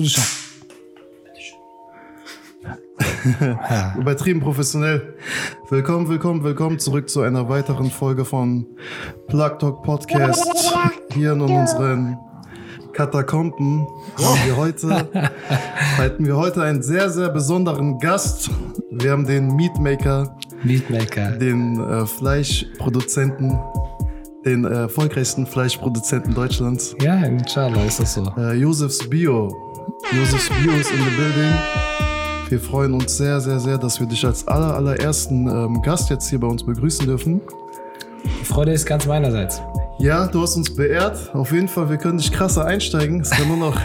[0.00, 0.24] dich an.
[3.98, 5.14] Übertrieben professionell.
[5.70, 8.66] Willkommen, willkommen, willkommen zurück zu einer weiteren Folge von
[9.28, 10.46] Plug Talk Podcast.
[11.12, 12.18] Hier in unseren
[12.92, 13.86] Katakomben
[14.22, 15.08] haben wir heute,
[15.98, 18.50] halten wir heute einen sehr, sehr besonderen Gast.
[18.90, 21.32] Wir haben den Meatmaker, Meatmaker.
[21.32, 23.58] den äh, Fleischproduzenten,
[24.44, 28.32] den äh, erfolgreichsten Fleischproduzenten Deutschlands, Ja, inshallah ist das so.
[28.36, 29.50] äh, Josefs Bio.
[30.12, 31.54] Josefs Bio in the building.
[32.48, 36.28] Wir freuen uns sehr, sehr, sehr, dass wir dich als aller, allerersten ähm, Gast jetzt
[36.28, 37.40] hier bei uns begrüßen dürfen.
[38.24, 39.60] Die Freude ist ganz meinerseits.
[39.98, 41.32] Ja, du hast uns beehrt.
[41.34, 43.20] Auf jeden Fall, wir können dich krasser einsteigen.
[43.20, 43.80] Es kann nur noch.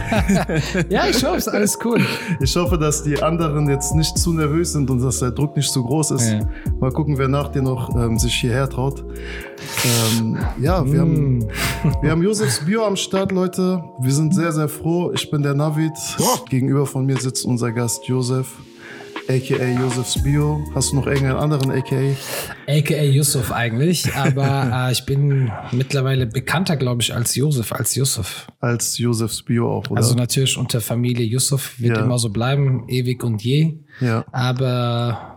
[0.88, 2.00] Ja, ich hoffe, ist alles cool.
[2.40, 5.70] ich hoffe, dass die anderen jetzt nicht zu nervös sind und dass der Druck nicht
[5.70, 6.30] zu groß ist.
[6.30, 6.40] Ja.
[6.80, 9.04] Mal gucken, wer nach dir noch ähm, sich hierher traut.
[9.84, 11.48] Ähm, ja, wir, haben,
[12.02, 13.82] wir haben Josefs Bio am Start, Leute.
[14.00, 15.12] Wir sind sehr, sehr froh.
[15.12, 15.92] Ich bin der Navid.
[16.48, 18.48] Gegenüber von mir sitzt unser Gast Josef,
[19.30, 19.80] a.k.a.
[19.80, 20.64] Josefs Bio.
[20.74, 22.14] Hast du noch irgendeinen anderen a.k.a.?
[22.70, 28.48] AKA Yusuf eigentlich, aber äh, ich bin mittlerweile bekannter, glaube ich, als Josef, als Yusuf.
[28.60, 29.98] als Josefs Bio auch, oder?
[29.98, 32.02] Also natürlich unter Familie Yusuf wird Ja.
[32.04, 33.78] immer so bleiben, ewig und je.
[34.00, 34.24] ja.
[34.32, 35.36] Aber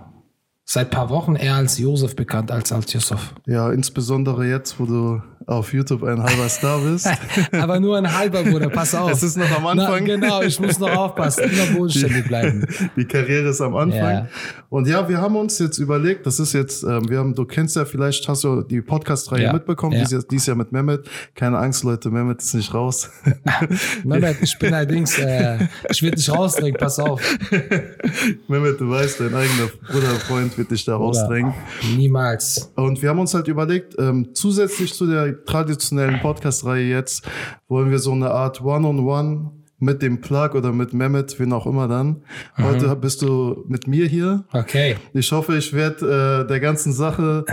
[0.66, 3.36] seit paar Wochen eher als Josef bekannt als als Yusuf.
[3.46, 7.08] ja, insbesondere jetzt, wo du auf YouTube ein halber Star bist.
[7.52, 9.12] Aber nur ein halber Bruder, pass auf.
[9.12, 10.06] Es ist noch am Na, Anfang.
[10.06, 12.66] genau, ich muss noch aufpassen, immer bodenständig bleiben.
[12.96, 14.00] Die Karriere ist am Anfang.
[14.00, 14.28] Ja.
[14.70, 17.76] Und ja, wir haben uns jetzt überlegt, das ist jetzt, ähm, wir haben, du kennst
[17.76, 19.54] ja vielleicht, hast du die Podcast-Reihe Ja.
[19.54, 20.20] mitbekommen, Ja.
[20.32, 21.08] dies Jahr mit Mehmet.
[21.36, 23.10] Keine Angst, Leute, Mehmet ist nicht raus.
[24.04, 27.22] Mehmet, ich bin allerdings, äh, ich will dich rausdrängen, pass auf.
[28.48, 31.54] Mehmet, du weißt, dein eigener Bruder, Freund wird dich da rausdrängen.
[31.96, 32.72] Niemals.
[32.76, 37.28] Und wir haben uns halt überlegt, ähm, zusätzlich zu der traditionellen Podcast-Reihe jetzt,
[37.68, 41.88] wollen wir so eine Art One-on-One mit dem Plug oder mit Mehmet, wen auch immer
[41.88, 42.24] dann.
[42.58, 44.46] Heute bist du mit mir hier.
[44.54, 44.96] Okay.
[45.14, 47.46] Ich hoffe, ich werde äh, der ganzen Sache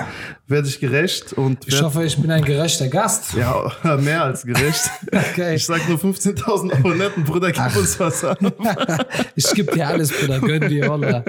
[0.47, 3.35] werde ich gerecht und Ich hoffe, ich bin ein gerechter Gast.
[3.35, 4.91] ja mehr als gerecht.
[5.07, 5.57] Okay.
[5.57, 8.37] Ich sag nur 15.000 Abonnenten, Bruder, gib uns was an.
[9.37, 10.41] Ich gebe dir alles, Bruder.
[10.41, 11.25] Gönn dir, Holla.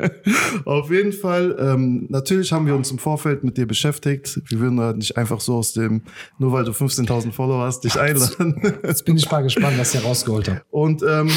[0.65, 4.41] Auf jeden Fall, ähm, natürlich haben wir uns im Vorfeld mit dir beschäftigt.
[4.47, 6.03] Wir würden halt nicht einfach so aus dem,
[6.37, 8.79] nur weil du 15.000 Follower hast, dich einladen.
[8.83, 10.65] Jetzt bin ich mal gespannt, was ihr rausgeholt habt.
[10.69, 11.29] Und ähm,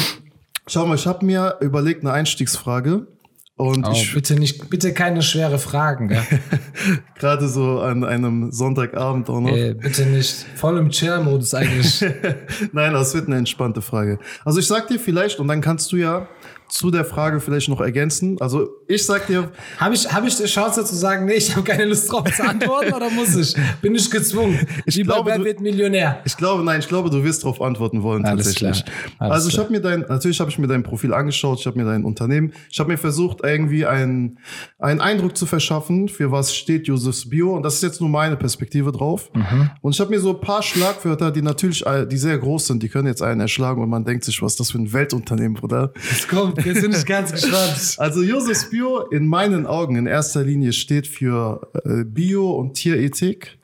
[0.67, 3.07] schau mal, ich habe mir überlegt eine Einstiegsfrage.
[3.57, 6.09] Und Oh, ich bitte nicht, bitte keine schwere Fragen,
[7.17, 9.55] gerade so an einem Sonntagabend auch noch.
[9.55, 10.45] äh, bitte nicht.
[10.55, 12.03] Voll im Chill-Modus eigentlich.
[12.73, 14.19] Nein, das wird eine entspannte Frage.
[14.43, 16.27] Also ich sag dir vielleicht, und dann kannst du ja
[16.67, 18.37] zu der Frage vielleicht noch ergänzen.
[18.41, 21.63] Also ich sag dir, Habe ich, hab ich die Chance zu sagen, nee, ich habe
[21.63, 23.55] keine Lust drauf zu antworten oder muss ich?
[23.81, 24.59] Bin ich gezwungen?
[24.85, 26.19] Ich Wie bei glaube, Wer du- wird Millionär?
[26.25, 28.83] ich glaube, nein, ich glaube, du wirst darauf antworten wollen Alles tatsächlich.
[29.19, 31.85] also ich habe mir dein, natürlich habe ich mir dein Profil angeschaut, ich habe mir
[31.85, 34.39] dein Unternehmen, ich habe mir versucht irgendwie einen,
[34.79, 37.55] einen Eindruck zu verschaffen, für was steht Josefs Bio.
[37.55, 39.29] Und das ist jetzt nur meine Perspektive drauf.
[39.33, 39.69] Mhm.
[39.81, 42.89] Und ich habe mir so ein paar Schlagwörter, die natürlich, die sehr groß sind, die
[42.89, 45.93] können jetzt einen erschlagen und man denkt sich, was ist das für ein Weltunternehmen, Bruder?
[46.11, 47.95] Jetzt kommt, jetzt bin ich ganz gespannt.
[47.97, 53.57] Also Josefs Bio in meinen Augen in erster Linie steht für äh, Bio und Tierethik,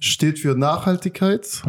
[0.00, 1.62] steht für Nachhaltigkeit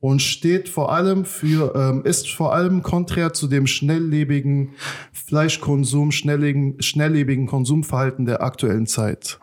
[0.00, 4.74] und steht vor allem für ähm, ist vor allem konträr zu dem schnelllebigen
[5.12, 9.38] Fleischkonsum, schnelllebigen, schnelllebigen Konsumverhalten der aktuellen Zeit.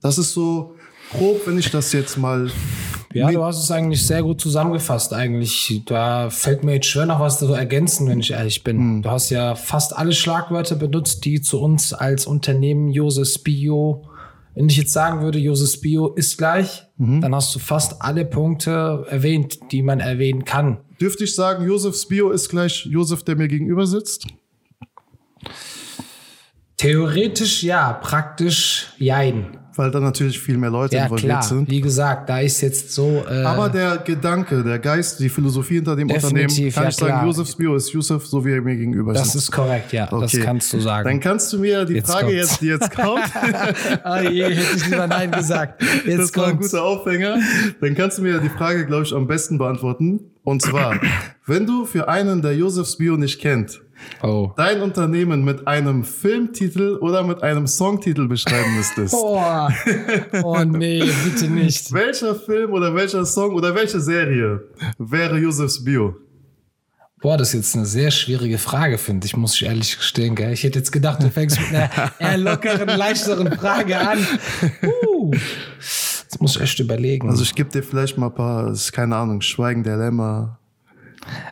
[0.00, 0.74] Das ist so
[1.12, 2.50] grob, wenn ich das jetzt mal
[3.12, 5.82] Ja, du hast es eigentlich sehr gut zusammengefasst eigentlich.
[5.86, 9.02] Da fällt mir jetzt schwer noch was zu ergänzen, wenn ich ehrlich bin.
[9.02, 14.08] Du hast ja fast alle Schlagwörter benutzt, die zu uns als Unternehmen Joses Bio,
[14.54, 19.06] wenn ich jetzt sagen würde, Joses Bio ist gleich, dann hast du fast alle Punkte
[19.08, 20.78] erwähnt, die man erwähnen kann.
[21.00, 24.26] dürfte ich sagen, Josefs Bio ist gleich Josef, der mir gegenüber sitzt.
[26.82, 29.56] Theoretisch ja, praktisch jein.
[29.76, 31.42] Weil da natürlich viel mehr Leute Ja, involviert klar.
[31.44, 31.70] sind.
[31.70, 33.24] Wie gesagt, da ist jetzt so.
[33.30, 37.24] Äh, Aber der Gedanke, der Geist, die Philosophie hinter dem Unternehmen, kann ja, ich sagen.
[37.26, 39.44] Josefs Bio ist Yusuf, so wie er mir gegenüber das sitzt.
[39.44, 40.06] ist korrekt, ja.
[40.06, 40.40] Das Okay.
[40.40, 41.08] kannst du sagen.
[41.08, 42.40] Dann kannst du mir die Jetzt Frage kommt's.
[42.50, 43.30] jetzt, die jetzt kommt,
[44.04, 45.82] ah je, hätte ich lieber Nein gesagt.
[46.04, 46.72] Jetzt das war ein kommt's.
[46.72, 47.38] guter Aufhänger,
[47.80, 50.18] dann kannst du mir die Frage, glaube ich, am besten beantworten.
[50.44, 51.00] Und zwar,
[51.46, 53.80] wenn du für einen, der Josefs Bio nicht kennt,
[54.22, 54.52] Oh.
[54.56, 59.40] dein Unternehmen mit einem Filmtitel oder mit einem Songtitel beschreiben müsstest, Oh,
[60.44, 61.92] oh nee, bitte nicht.
[61.92, 64.60] welcher Film oder welcher Song oder welche Serie
[64.98, 66.14] wäre Josefs Bio?
[67.20, 70.34] Boah, das ist jetzt eine sehr schwierige Frage, finde ich, muss ich ehrlich gestehen.
[70.34, 70.52] Gell?
[70.52, 74.18] Ich hätte jetzt gedacht, du fängst mit einer eher lockeren, leichteren Frage an.
[74.82, 77.30] Uh, jetzt muss ich echt überlegen.
[77.30, 80.58] Also ich gebe dir vielleicht mal ein paar, keine Ahnung, Schweigen der Lämmer,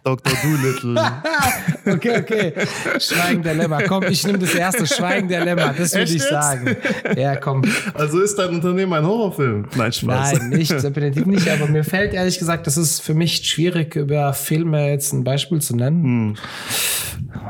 [0.04, 0.32] Dr.
[0.42, 1.00] Doolittle.
[1.86, 2.52] okay, okay.
[2.98, 3.82] Schweigen der Lämmer.
[3.84, 5.74] Komm, ich nehme das erste Schweigen der Lämmer.
[5.76, 6.76] Das würde ich sagen.
[7.16, 7.62] Ja, komm.
[7.94, 9.68] Also ist dein Unternehmen ein Horrorfilm?
[9.74, 10.32] Nein, Spaß.
[10.34, 11.48] Nein, nicht, definitiv nicht.
[11.48, 15.60] Aber mir fällt ehrlich gesagt, das ist für mich schwierig, über Filme jetzt ein Beispiel
[15.60, 16.02] zu nennen.
[16.02, 16.36] Hm.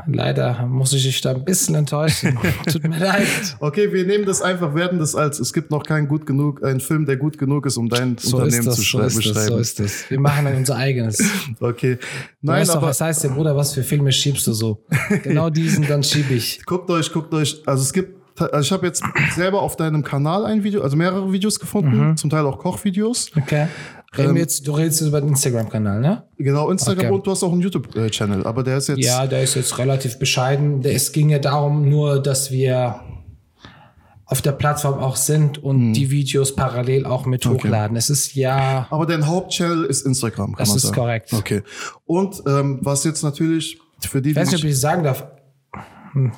[0.07, 2.37] Leider muss ich dich da ein bisschen enttäuschen.
[2.71, 3.27] Tut mir leid.
[3.59, 6.79] Okay, wir nehmen das einfach, werden das als, es gibt noch keinen gut genug, einen
[6.79, 9.33] Film, der gut genug ist, um dein so Unternehmen das, zu so beschreiben.
[9.33, 10.09] Das, so ist es.
[10.09, 11.21] Wir machen dann unser eigenes.
[11.59, 11.97] Okay.
[12.41, 12.81] Nein, weißt aber.
[12.81, 14.83] Doch, was heißt denn, Bruder, was für Filme schiebst du so?
[15.23, 16.65] genau diesen, dann schiebe ich.
[16.65, 19.03] Guckt euch, guckt euch, also es gibt also ich habe jetzt
[19.35, 22.17] selber auf deinem Kanal ein Video, also mehrere Videos gefunden, mhm.
[22.17, 23.31] zum Teil auch Kochvideos.
[23.37, 23.67] Okay.
[24.17, 26.23] Reden ähm, jetzt, du redest jetzt über den Instagram-Kanal, ne?
[26.37, 27.15] Genau, Instagram okay.
[27.15, 28.99] und du hast auch einen YouTube-Channel, aber der ist jetzt.
[28.99, 30.83] Ja, der ist jetzt relativ bescheiden.
[30.83, 32.99] Es ging ja darum, nur, dass wir
[34.25, 35.93] auf der Plattform auch sind und hm.
[35.93, 37.55] die Videos parallel auch mit okay.
[37.55, 37.95] hochladen.
[37.95, 38.85] Es ist ja.
[38.89, 40.81] Aber dein Hauptchannel ist Instagram, kann das man sagen.
[40.81, 41.33] Das ist korrekt.
[41.33, 41.63] Okay.
[42.05, 43.79] Und ähm, was jetzt natürlich
[44.09, 44.31] für die.
[44.31, 45.25] Ich weiß nicht, ob ich sagen darf.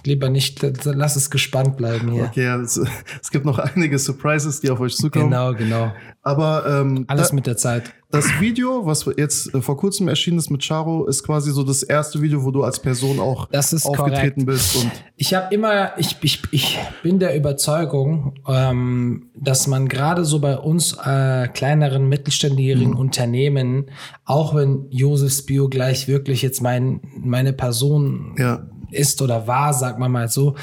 [0.06, 2.25] Lieber nicht, lass es gespannt bleiben hier.
[2.25, 2.80] Okay, es,
[3.22, 5.30] es gibt noch einige Surprises, die auf euch zukommen.
[5.30, 5.92] Genau, genau.
[6.22, 7.94] Aber ähm, alles da, mit der Zeit.
[8.14, 11.81] Das Video, was jetzt äh, vor kurzem erschienen ist mit Charo, ist quasi so das
[11.81, 14.46] erste Video, wo du als Person auch aufgetreten korrekt.
[14.46, 14.75] bist.
[14.75, 20.40] Und ich habe immer, ich, ich, ich bin der Überzeugung, ähm, dass man gerade so
[20.40, 22.98] bei uns äh, kleineren mittelständigen mhm.
[22.98, 23.86] Unternehmen,
[24.25, 28.66] auch wenn Josefs Bio gleich wirklich jetzt mein, meine Person ja.
[28.94, 30.56] Ist oder war, sagt man mal so,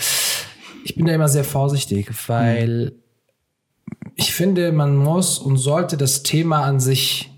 [0.85, 3.01] ich bin da immer sehr vorsichtig, weil mhm
[4.21, 7.30] ich finde, man muss und sollte das Thema an sich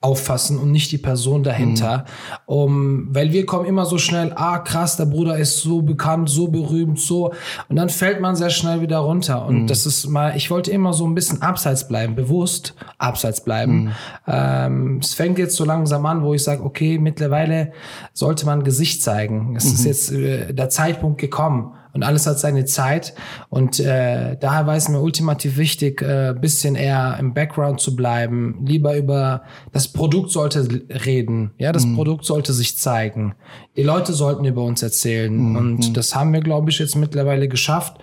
[0.00, 2.04] auffassen und nicht die Person dahinter.
[2.46, 2.54] Mhm.
[2.54, 6.46] Um, weil wir kommen immer so schnell, ah krass, der Bruder ist so bekannt, so
[6.48, 7.32] berühmt, so.
[7.68, 9.44] Und dann fällt man sehr schnell wieder runter.
[9.44, 9.66] Und mhm.
[9.66, 13.86] das ist mal, ich wollte immer so ein bisschen abseits bleiben, bewusst abseits bleiben.
[13.86, 13.92] Mhm.
[14.28, 17.72] Ähm, es fängt jetzt so langsam an, wo ich sage, okay, mittlerweile
[18.12, 19.56] sollte man Gesicht zeigen.
[19.56, 19.86] Es ist mhm.
[19.86, 23.12] jetzt äh, der Zeitpunkt gekommen und alles hat seine Zeit.
[23.48, 28.64] Und äh, daher war es mir ultimativ wichtig, äh, bisschen eher im Background zu bleiben,
[28.64, 29.42] lieber über
[29.72, 30.68] das Produkt sollte
[31.04, 31.50] reden.
[31.58, 31.96] Ja, das mhm.
[31.96, 33.34] Produkt sollte sich zeigen.
[33.76, 35.34] Die Leute sollten über uns erzählen.
[35.34, 35.56] Mhm.
[35.56, 37.96] Und das haben wir, glaube ich, jetzt mittlerweile geschafft.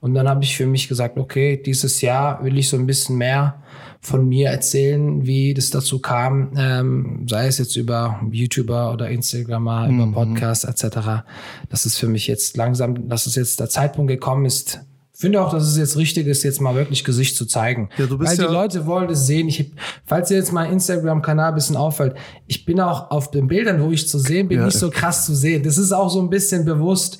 [0.00, 3.16] Und dann habe ich für mich gesagt, okay, dieses Jahr will ich so ein bisschen
[3.16, 3.62] mehr
[4.00, 9.88] von mir erzählen, wie das dazu kam, ähm, sei es jetzt über YouTuber oder Instagramer,
[9.88, 10.00] mhm.
[10.00, 11.24] über Podcasts etc.
[11.68, 14.80] Das ist für mich jetzt langsam, dass es jetzt der Zeitpunkt gekommen ist,
[15.16, 17.88] finde auch, dass es jetzt richtig ist, jetzt mal wirklich Gesicht zu zeigen.
[17.96, 19.48] Ja, du bist Weil die ja Leute wollen es sehen.
[19.48, 19.72] Ich,
[20.04, 22.14] falls ihr jetzt mein Instagram-Kanal ein bisschen auffällt,
[22.46, 24.66] ich bin auch auf den Bildern, wo ich zu sehen bin, ja.
[24.66, 25.62] nicht so krass zu sehen.
[25.62, 27.16] Das ist auch so ein bisschen bewusst,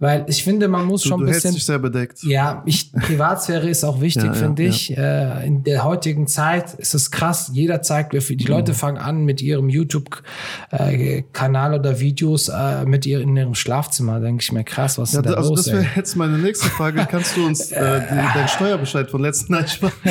[0.00, 1.54] weil ich finde, man muss du, schon ein bisschen.
[1.54, 2.22] Dich sehr bedeckt.
[2.22, 4.90] Ja, ich, Privatsphäre ist auch wichtig, ja, finde ja, ich.
[4.90, 5.40] Ja.
[5.40, 7.50] Äh, in der heutigen Zeit ist es krass.
[7.52, 13.36] Jeder zeigt, die Leute fangen an mit ihrem YouTube-Kanal oder Videos äh, mit ihr in
[13.36, 14.20] ihrem Schlafzimmer.
[14.20, 15.64] Denke ich mir krass, was ist da also los?
[15.64, 17.04] Das wäre jetzt meine nächste Frage.
[17.10, 19.66] Kannst du uns äh, deinen Steuerbescheid von letzten Nein,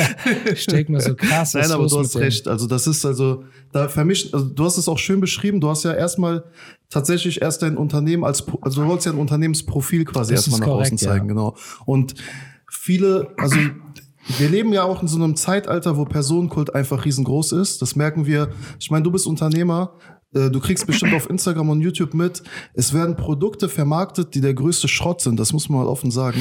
[0.54, 1.54] Steck mir so krass.
[1.54, 2.46] Nein, aber du hast recht.
[2.46, 4.34] Also das ist also da vermischt.
[4.34, 5.60] Also du hast es auch schön beschrieben.
[5.60, 6.44] Du hast ja erstmal
[6.90, 10.66] tatsächlich erst dein Unternehmen als, also du wolltest ja ein Unternehmensprofil quasi das erstmal nach
[10.66, 11.34] korrekt, außen zeigen, ja.
[11.34, 11.56] genau.
[11.84, 12.14] Und
[12.70, 13.56] viele, also
[14.38, 17.82] wir leben ja auch in so einem Zeitalter, wo Personenkult einfach riesengroß ist.
[17.82, 18.50] Das merken wir.
[18.78, 19.94] Ich meine, du bist Unternehmer.
[20.34, 22.42] Äh, du kriegst bestimmt auf Instagram und YouTube mit,
[22.74, 25.40] es werden Produkte vermarktet, die der größte Schrott sind.
[25.40, 26.40] Das muss man mal offen sagen.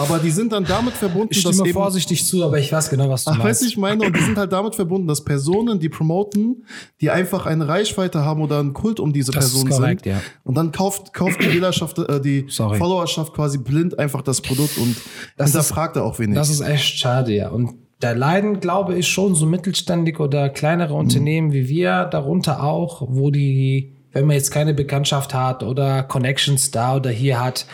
[0.00, 2.88] Aber die sind dann damit verbunden, ich stimme dass eben, vorsichtig zu, aber ich weiß
[2.90, 3.62] genau, was du ach, meinst.
[3.62, 6.64] Weiß ich meine, und die sind halt damit verbunden, dass Personen, die promoten,
[7.00, 10.14] die einfach eine Reichweite haben oder einen Kult um diese das Person korrekt, sind.
[10.14, 10.22] Ja.
[10.44, 12.78] Und dann kauft, kauft die Wählerschaft, äh, die Sorry.
[12.78, 14.96] Followerschaft quasi blind einfach das Produkt und
[15.36, 16.34] das hinterfragt er auch wenig.
[16.34, 17.50] Das ist echt schade, ja.
[17.50, 21.00] Und da leiden, glaube ich, schon so mittelständige oder kleinere mhm.
[21.00, 26.70] Unternehmen wie wir darunter auch, wo die wenn man jetzt keine Bekanntschaft hat oder Connections
[26.70, 27.66] da oder hier hat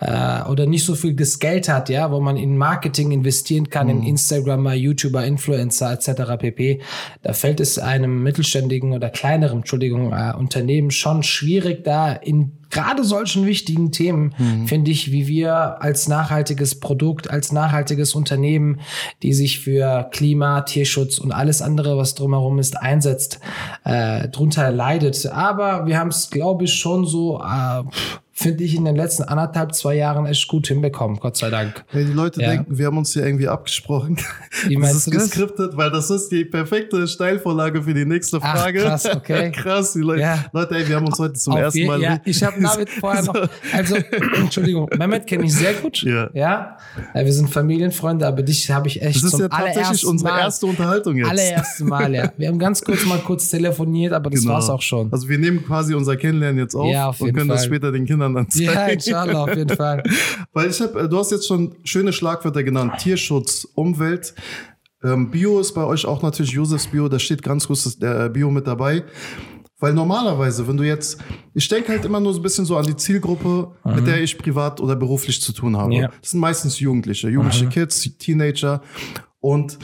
[0.00, 3.86] äh, oder nicht so viel das Geld hat, ja, wo man in Marketing investieren kann,
[3.86, 3.92] mhm.
[3.92, 6.38] in Instagramer, YouTuber, Influencer etc.
[6.38, 6.80] pp.
[7.22, 13.04] Da fällt es einem mittelständigen oder kleineren, Entschuldigung, äh, Unternehmen schon schwierig, da in gerade
[13.04, 14.66] solchen wichtigen Themen, mhm.
[14.66, 18.80] finde ich, wie wir als nachhaltiges Produkt, als nachhaltiges Unternehmen,
[19.22, 23.38] die sich für Klima, Tierschutz und alles andere, was drumherum ist, einsetzt,
[23.84, 25.26] äh, drunter leidet.
[25.26, 27.82] Aber wir haben es, glaube ich, schon so äh,
[28.42, 31.84] finde ich, in den letzten anderthalb, zwei Jahren echt gut hinbekommen, Gott sei Dank.
[31.92, 32.50] Ja, die Leute Ja.
[32.50, 34.16] denken, wir haben uns hier irgendwie abgesprochen.
[34.66, 35.22] Wie das meinst ist du das?
[35.30, 38.80] geskriptet, weil das ist die perfekte Steilvorlage für die nächste Ach, Frage.
[38.80, 39.50] krass, okay.
[39.54, 40.20] krass, die Leute.
[40.22, 40.44] Ja.
[40.52, 42.00] Leute, ey, wir haben uns heute zum Auf ersten je- Mal.
[42.02, 43.34] Ja, ich habe David vorher noch.
[43.72, 43.96] Also,
[44.36, 46.02] Entschuldigung, Mehmet kenne ich sehr gut.
[46.02, 46.28] Ja.
[46.34, 46.76] ja.
[47.14, 50.66] Wir sind Familienfreunde, aber dich habe ich echt das ist ja tatsächlich unsere Mal, erste
[50.66, 51.30] Unterhaltung jetzt.
[51.30, 52.32] allererste Mal, ja.
[52.36, 54.54] Wir haben ganz kurz mal kurz telefoniert, aber das Genau.
[54.54, 55.12] war's auch schon.
[55.12, 57.66] Also wir nehmen quasi unser Kennenlernen jetzt auf Ja, auf und können das Fall.
[57.68, 58.64] später den Kindern dann zeigen.
[58.64, 60.02] Ja, inshallah, auf jeden Fall.
[60.52, 64.34] Weil ich habe, du hast jetzt schon schöne Schlagwörter genannt: Tierschutz, Umwelt.
[65.04, 68.30] Ähm, Bio ist bei euch auch natürlich Josefs Bio, da steht ganz groß das äh,
[68.30, 69.04] Bio mit dabei.
[69.80, 71.18] Weil normalerweise, wenn du jetzt,
[71.54, 74.38] ich denke halt immer nur so ein bisschen so an die Zielgruppe, mit der ich
[74.38, 75.92] privat oder beruflich zu tun habe.
[75.92, 76.08] Ja.
[76.20, 78.80] Das sind meistens Jugendliche, jugendliche Kids, Teenager.
[79.40, 79.80] Und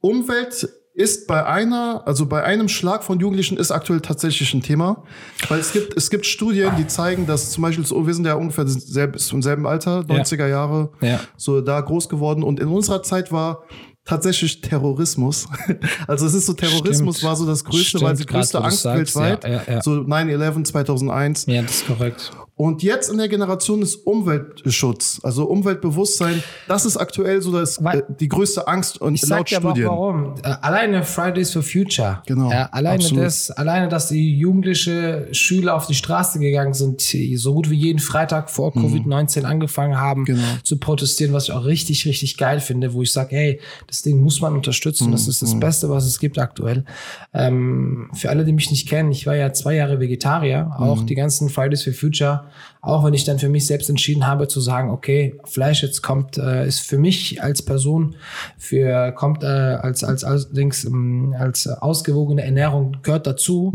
[0.00, 5.04] Umwelt ist bei einer, also bei einem Schlag von Jugendlichen ist aktuell tatsächlich ein Thema.
[5.48, 8.34] Weil es gibt, es gibt Studien, die zeigen, dass zum Beispiel, so, wir sind ja
[8.34, 11.20] ungefähr im selben Alter, 90er Jahre, Ja.
[11.36, 12.42] so da groß geworden.
[12.42, 13.62] Und in unserer Zeit war
[14.04, 15.46] tatsächlich Terrorismus.
[16.06, 17.28] Also es ist so, Terrorismus Stimmt.
[17.30, 19.44] war so das größte, Stimmt, weil die größte Angst sagst, weltweit.
[19.44, 19.82] ja, ja, ja.
[19.82, 21.46] So 9-11 2001.
[21.46, 22.32] Ja, das ist korrekt.
[22.54, 28.00] Und jetzt in der Generation ist Umweltschutz, also Umweltbewusstsein, das ist aktuell so das, Weil-
[28.00, 29.90] äh, die größte Angst und Ich sag laut dir aber auch Studien.
[29.90, 30.34] warum.
[30.42, 32.22] Äh, Alleine Fridays for Future.
[32.26, 33.24] Genau, Ja, alleine absolut.
[33.24, 37.98] das, alleine, dass die jugendliche Schüler auf die Straße gegangen sind, so gut wie jeden
[37.98, 40.26] Freitag vor Covid-19 angefangen haben Mhm.
[40.26, 40.42] Genau.
[40.62, 44.20] zu protestieren, was ich auch richtig, richtig geil finde, wo ich sage, hey, das Ding
[44.22, 45.10] muss man unterstützen.
[45.10, 45.46] Das ist Mhm.
[45.46, 46.84] das Beste, was es gibt aktuell.
[47.32, 50.72] Ähm, für alle, die mich nicht kennen, ich war ja zwei Jahre Vegetarier, Mhm.
[50.84, 52.44] auch die ganzen Fridays for Future,
[52.80, 56.36] auch wenn ich dann für mich selbst entschieden habe zu sagen, okay, Fleisch jetzt kommt,
[56.36, 58.16] äh, ist für mich als Person,
[58.58, 63.72] für kommt äh, als als als, Dings, ähm, als ausgewogene Ernährung gehört dazu.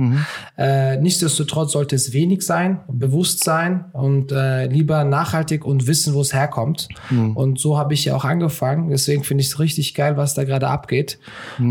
[0.58, 6.22] Äh, nichtsdestotrotz sollte es wenig sein, bewusst sein und äh, lieber nachhaltig und wissen, wo
[6.22, 6.90] es herkommt.
[7.10, 8.90] Und so habe ich ja auch angefangen.
[8.90, 11.20] Deswegen finde ich es richtig geil, was da gerade abgeht.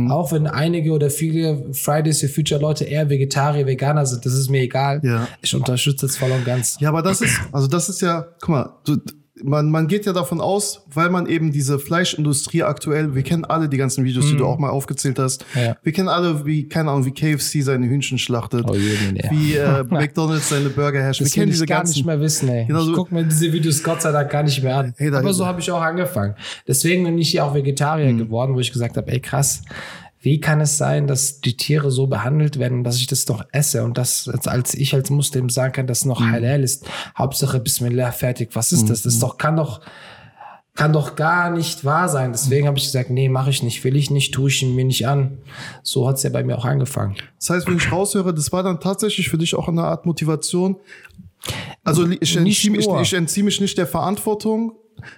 [0.08, 4.50] Auch wenn einige oder viele Fridays for Future Leute eher Vegetarier, Veganer sind, das ist
[4.50, 5.00] mir egal.
[5.02, 5.28] Ja.
[5.42, 6.76] Ich unterstütze es voll und ganz.
[6.80, 8.96] Ja, aber das ist, also das ist ja, guck mal, du,
[9.44, 13.68] man, man geht ja davon aus, weil man eben diese Fleischindustrie aktuell, wir kennen alle
[13.68, 15.44] die ganzen Videos, die du auch mal aufgezählt hast.
[15.54, 15.60] Mhm.
[15.60, 15.76] Ja.
[15.82, 19.30] Wir kennen alle, wie, keine Ahnung, wie KFC seine Hühnchen schlachtet, Oh je, nee, nee.
[19.30, 21.28] wie äh, McDonalds seine Burger herstellt.
[21.28, 21.92] Das Wir kennen diese gar ganzen.
[21.98, 22.64] nicht mehr wissen, ey.
[22.64, 24.94] Genau so- ich gucke mir diese Videos Gott sei Dank gar nicht mehr an.
[24.96, 26.34] Hey, Aber so habe ich auch angefangen.
[26.66, 28.18] Deswegen bin ich ja auch Vegetarier Mhm.
[28.18, 29.62] geworden, wo ich gesagt habe, ey krass,
[30.26, 33.84] wie kann es sein, dass die Tiere so behandelt werden, dass ich das doch esse
[33.84, 36.32] und das als- ich als Muslim sagen kann, dass noch Mhm.
[36.32, 36.84] halal ist.
[37.16, 38.50] Hauptsache Bismillah, fertig.
[38.54, 39.02] Was ist das?
[39.02, 39.80] Das ist doch, kann doch,
[40.74, 42.32] kann doch gar nicht wahr sein.
[42.32, 45.06] Deswegen habe ich gesagt, nee, mache ich nicht, will ich nicht, tue ich mir nicht
[45.06, 45.38] an.
[45.84, 47.14] So hat's ja bei mir auch angefangen.
[47.38, 50.76] Das heißt, wenn ich raushöre, das war dann tatsächlich für dich auch eine Art Motivation.
[51.84, 54.72] Also ich entziehe mich, ich entziehe mich nicht der Verantwortung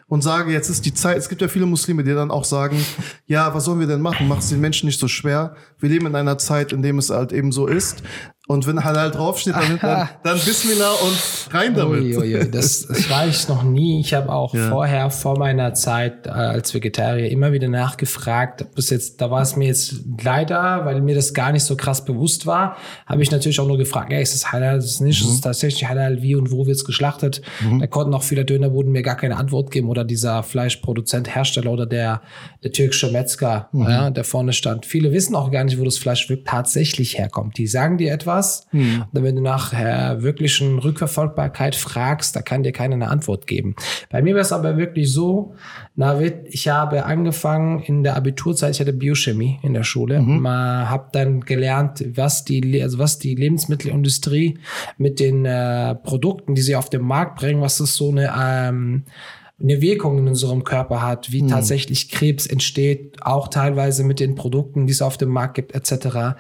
[0.07, 1.17] und sage, jetzt ist die Zeit.
[1.17, 2.85] Es gibt ja viele Muslime, die dann auch sagen,
[3.27, 4.29] ja, was sollen wir denn machen?
[4.29, 5.57] Mach es den Menschen nicht so schwer.
[5.79, 8.03] Wir leben in einer Zeit, in dem es halt eben so ist.
[8.49, 12.01] Und wenn Halal draufsteht, dann, dann, dann Bismillah und rein damit.
[12.03, 14.01] Ui, ui, ui, das, das war ich noch nie.
[14.01, 14.71] Ich habe auch Ja.
[14.71, 18.75] vorher, vor meiner Zeit äh, als Vegetarier, immer wieder nachgefragt.
[18.75, 22.07] Bis jetzt, da war es mir jetzt leider, weil mir das gar nicht so krass
[22.07, 25.21] bewusst war, habe ich natürlich auch nur gefragt, ey, ist das halal, ist es nicht,
[25.21, 27.43] ist es tatsächlich halal, wie und wo wird's geschlachtet?
[27.79, 31.85] Da konnten auch viele Dönerboden mir gar keine Antwort geben oder dieser Fleischproduzent, Hersteller oder
[31.85, 32.23] der,
[32.65, 34.87] der türkische Metzger, ja, der vorne stand.
[34.87, 37.59] Viele wissen auch gar nicht, wo das Fleisch wirklich tatsächlich herkommt.
[37.59, 38.38] Die sagen dir etwas,
[39.01, 43.47] und dann, wenn du nach äh, wirklichen Rückverfolgbarkeit fragst, da kann dir keiner eine Antwort
[43.47, 43.75] geben.
[44.11, 45.55] Bei mir war es aber wirklich so,
[45.97, 51.09] Navid, ich habe angefangen in der Abiturzeit, ich hatte Biochemie in der Schule, mal habe
[51.13, 54.59] dann gelernt, was die, also was die Lebensmittelindustrie
[54.97, 59.05] mit den äh, Produkten, die sie auf den Markt bringen, was das so eine ähm,
[59.61, 64.87] eine Wirkung in unserem Körper hat, wie tatsächlich Krebs entsteht, auch teilweise mit den Produkten,
[64.87, 66.39] die es auf dem Markt gibt, etc.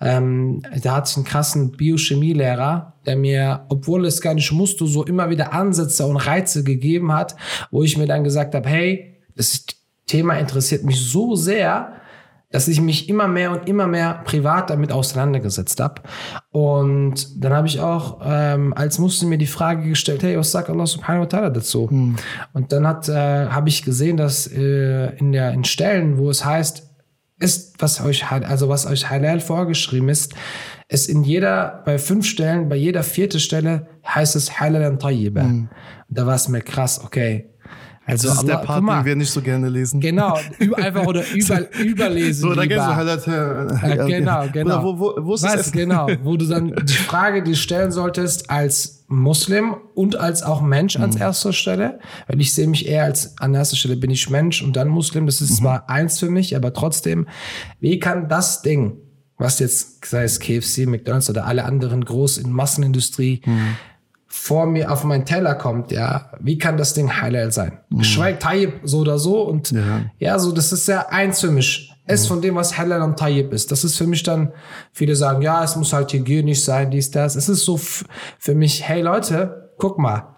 [0.00, 5.04] Ähm, da hatte ich einen krassen Biochemielehrer, der mir, obwohl es gar nicht musste, so
[5.04, 7.34] immer wieder Ansätze und Reize gegeben hat,
[7.72, 9.64] wo ich mir dann gesagt habe, hey, das
[10.06, 11.99] Thema interessiert mich so sehr,
[12.50, 16.02] dass ich mich immer mehr und immer mehr privat damit auseinandergesetzt habe.
[16.50, 20.68] Und dann habe ich auch ähm, als Muslim mir die Frage gestellt, hey, was sagt
[20.68, 21.86] Allah subhanahu wa ta'ala dazu?
[22.52, 26.44] Und dann hat äh, habe ich gesehen, dass äh, in der in Stellen, wo es
[26.44, 26.88] heißt,
[27.38, 30.34] ist, was euch also was euch halal vorgeschrieben ist,
[30.88, 35.48] es in jeder, bei fünf Stellen, bei jeder vierte Stelle heißt es halal tayyiba.
[36.08, 37.48] Da war es mir krass, okay.
[38.12, 38.98] Also, Das ist der Allah- Part, mal.
[39.00, 40.00] den wir nicht so gerne lesen.
[40.00, 40.38] Genau,
[40.76, 42.40] einfach oder über, überlesen.
[42.42, 44.74] So, da gehst du halt, äh, genau, genau.
[44.76, 48.50] Oder wo, wo, wo ist Was, genau, wo du dann die Frage dir stellen solltest
[48.50, 51.04] als Muslim und als auch Mensch Mhm.
[51.04, 51.98] an erster Stelle,
[52.28, 55.26] weil ich sehe mich eher als an erster Stelle bin ich Mensch und dann Muslim.
[55.26, 55.46] Das Mhm.
[55.46, 57.26] ist zwar eins für mich, aber trotzdem,
[57.80, 58.98] wie kann das Ding,
[59.36, 63.76] was jetzt sei es KFC, McDonald's oder alle anderen groß in Massenindustrie Mhm.
[64.32, 67.80] Vor mir auf meinen Teller kommt, ja, wie kann das Ding halal sein?
[67.90, 69.78] Geschweige Tayyib so oder so und Mhm.
[69.78, 70.02] Ja.
[70.18, 71.92] ja, so das ist ja eins für mich.
[72.06, 73.70] Es von dem, was halal und Tayyib ist.
[73.70, 74.52] Das ist für mich dann,
[74.92, 77.36] viele sagen, ja, es muss halt hygienisch sein, dies, das.
[77.36, 80.36] Es ist so für mich, hey Leute, guck mal.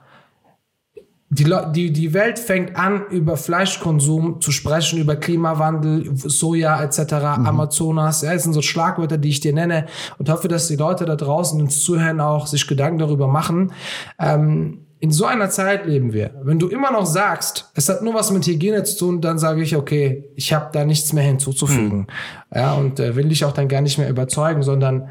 [1.35, 8.21] Die, die, die Welt fängt an, über Fleischkonsum zu sprechen, über Klimawandel, Soja etc., Amazonas.
[8.21, 9.87] Ja, das sind so Schlagwörter, die ich dir nenne
[10.19, 13.73] und hoffe, dass die Leute da draußen, uns zuhören, auch sich Gedanken darüber machen.
[14.19, 16.33] Ähm, in so einer Zeit leben wir.
[16.43, 19.63] Wenn du immer noch sagst, es hat nur was mit Hygiene zu tun, dann sage
[19.63, 22.09] ich, okay, ich habe da nichts mehr hinzuzufügen.
[22.55, 25.09] Ja, und äh, will dich auch dann gar nicht mehr überzeugen, sondern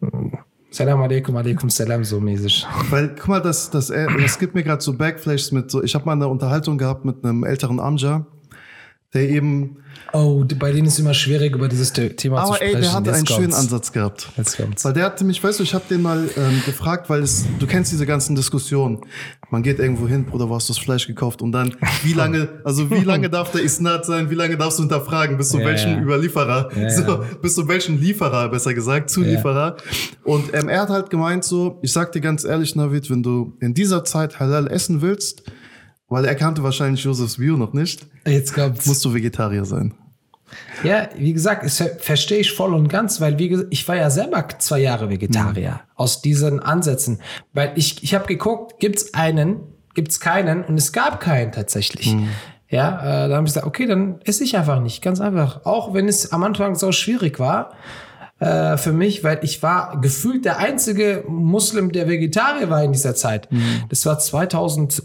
[0.00, 0.34] mm,
[0.74, 2.66] Salam alaikum, alaikum salam, so mäßig.
[2.90, 5.94] Weil, guck mal, das, das, äh, das gibt mir gerade so Backflashes mit so, ich
[5.94, 8.26] habe mal eine Unterhaltung gehabt mit einem älteren Amja,
[9.14, 9.76] der eben,
[10.12, 12.76] Oh, bei denen ist immer schwierig, über dieses The- Thema zu aber sprechen.
[12.76, 13.54] ey, der hatte Jetzt einen schönen.
[13.54, 14.28] Ansatz gehabt.
[14.36, 14.84] Jetzt kommt's.
[14.84, 17.66] Weil der hatte mich, weißt du, ich habe den mal ähm, gefragt, weil es, du
[17.66, 19.00] kennst diese ganzen Diskussionen.
[19.50, 21.42] Man geht irgendwo hin, Bruder, wo hast du das Fleisch gekauft?
[21.42, 24.30] Und dann, wie lange, also wie lange darf der Isnat sein?
[24.30, 25.36] Wie lange darfst du hinterfragen?
[25.36, 26.00] Bis zu Ja, welchem ja.
[26.02, 26.70] Überlieferer?
[26.76, 29.76] Ja, so, bis zu welchem Lieferer, besser gesagt, Zulieferer.
[30.22, 33.54] Und ähm, er hat halt gemeint so, ich sag dir ganz ehrlich, Navid, wenn du
[33.60, 35.42] in dieser Zeit Halal essen willst,
[36.08, 38.86] weil er kannte wahrscheinlich Josephs Bio noch nicht, Jetzt kommt's.
[38.86, 39.94] musst du Vegetarier sein.
[40.84, 43.96] Ja, wie gesagt, das ver verstehe ich voll und ganz, weil wie gesagt, ich war
[43.96, 47.20] ja selber zwei Jahre Vegetarier aus diesen Ansätzen,
[47.52, 49.60] weil ich ich habe geguckt, gibt's einen,
[49.94, 52.14] gibt's keinen und es gab keinen tatsächlich.
[52.68, 55.64] Ja, äh, da habe ich gesagt, okay, dann esse ich einfach nicht, ganz einfach.
[55.64, 57.72] Auch wenn es am Anfang so schwierig war
[58.40, 63.14] äh, für mich, weil ich war gefühlt der einzige Muslim, der Vegetarier war in dieser
[63.14, 63.48] Zeit.
[63.90, 65.04] Das war 2011,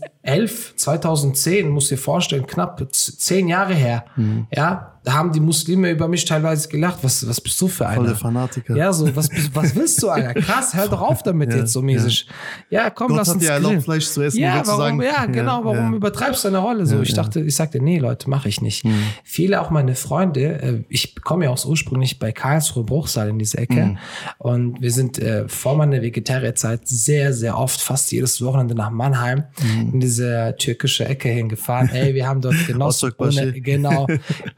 [0.76, 4.06] 2010, muss dir vorstellen, knapp zehn Jahre her.
[4.52, 7.00] Ja, da haben die Muslime über mich teilweise gelacht.
[7.02, 7.96] Was, was bist du für einer?
[7.96, 8.76] Voll der Fanatiker.
[8.76, 10.34] Ja, so, was, was willst du, Alter?
[10.42, 12.28] Krass, hör doch auf damit Ja, jetzt so mäßig.
[12.70, 13.84] Ja, komm, Gott lass uns dir erlaubt.
[13.84, 14.40] Fleisch zu essen.
[14.40, 15.98] Ja, warum, ja, genau, warum ja.
[15.98, 17.02] übertreibst du deine Rolle so?
[17.02, 18.86] ich dachte, ich sagte, nee, Leute, mache ich nicht.
[19.24, 23.58] Viele auch meine Freunde, äh, ich komme ja aus ursprünglich bei Karlsruhe Bruchsal in diese
[23.58, 23.98] Ecke
[24.38, 29.46] und wir sind äh, vor meiner Vegetarierzeit sehr, sehr oft, fast jedes Wochenende nach Mannheim
[29.94, 30.19] in diese
[30.58, 31.90] türkische Ecke hingefahren.
[31.94, 34.08] Ey, wir haben dort genossen ohne, genau,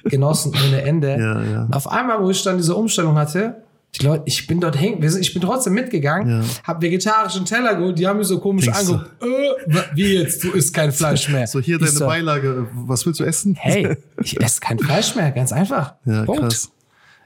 [0.03, 1.09] genossen ohne Ende.
[1.19, 1.61] Ja, ja.
[1.63, 3.63] Und auf einmal, wo ich dann diese Umstellung hatte,
[3.95, 6.47] die Leute, ich bin dort sind, ich bin trotzdem mitgegangen, Ja.
[6.63, 9.11] hab vegetarischen Teller geholt, die haben mich so komisch Denkst angeguckt.
[9.21, 10.43] Äh, wie jetzt?
[10.43, 11.45] Du isst kein Fleisch mehr.
[11.47, 12.67] So, hier Ich deine so, Beilage.
[12.73, 13.55] Was willst du essen?
[13.59, 15.95] Hey, ich esse kein Fleisch mehr, ganz einfach.
[16.05, 16.41] Ja, Punkt.
[16.41, 16.71] krass.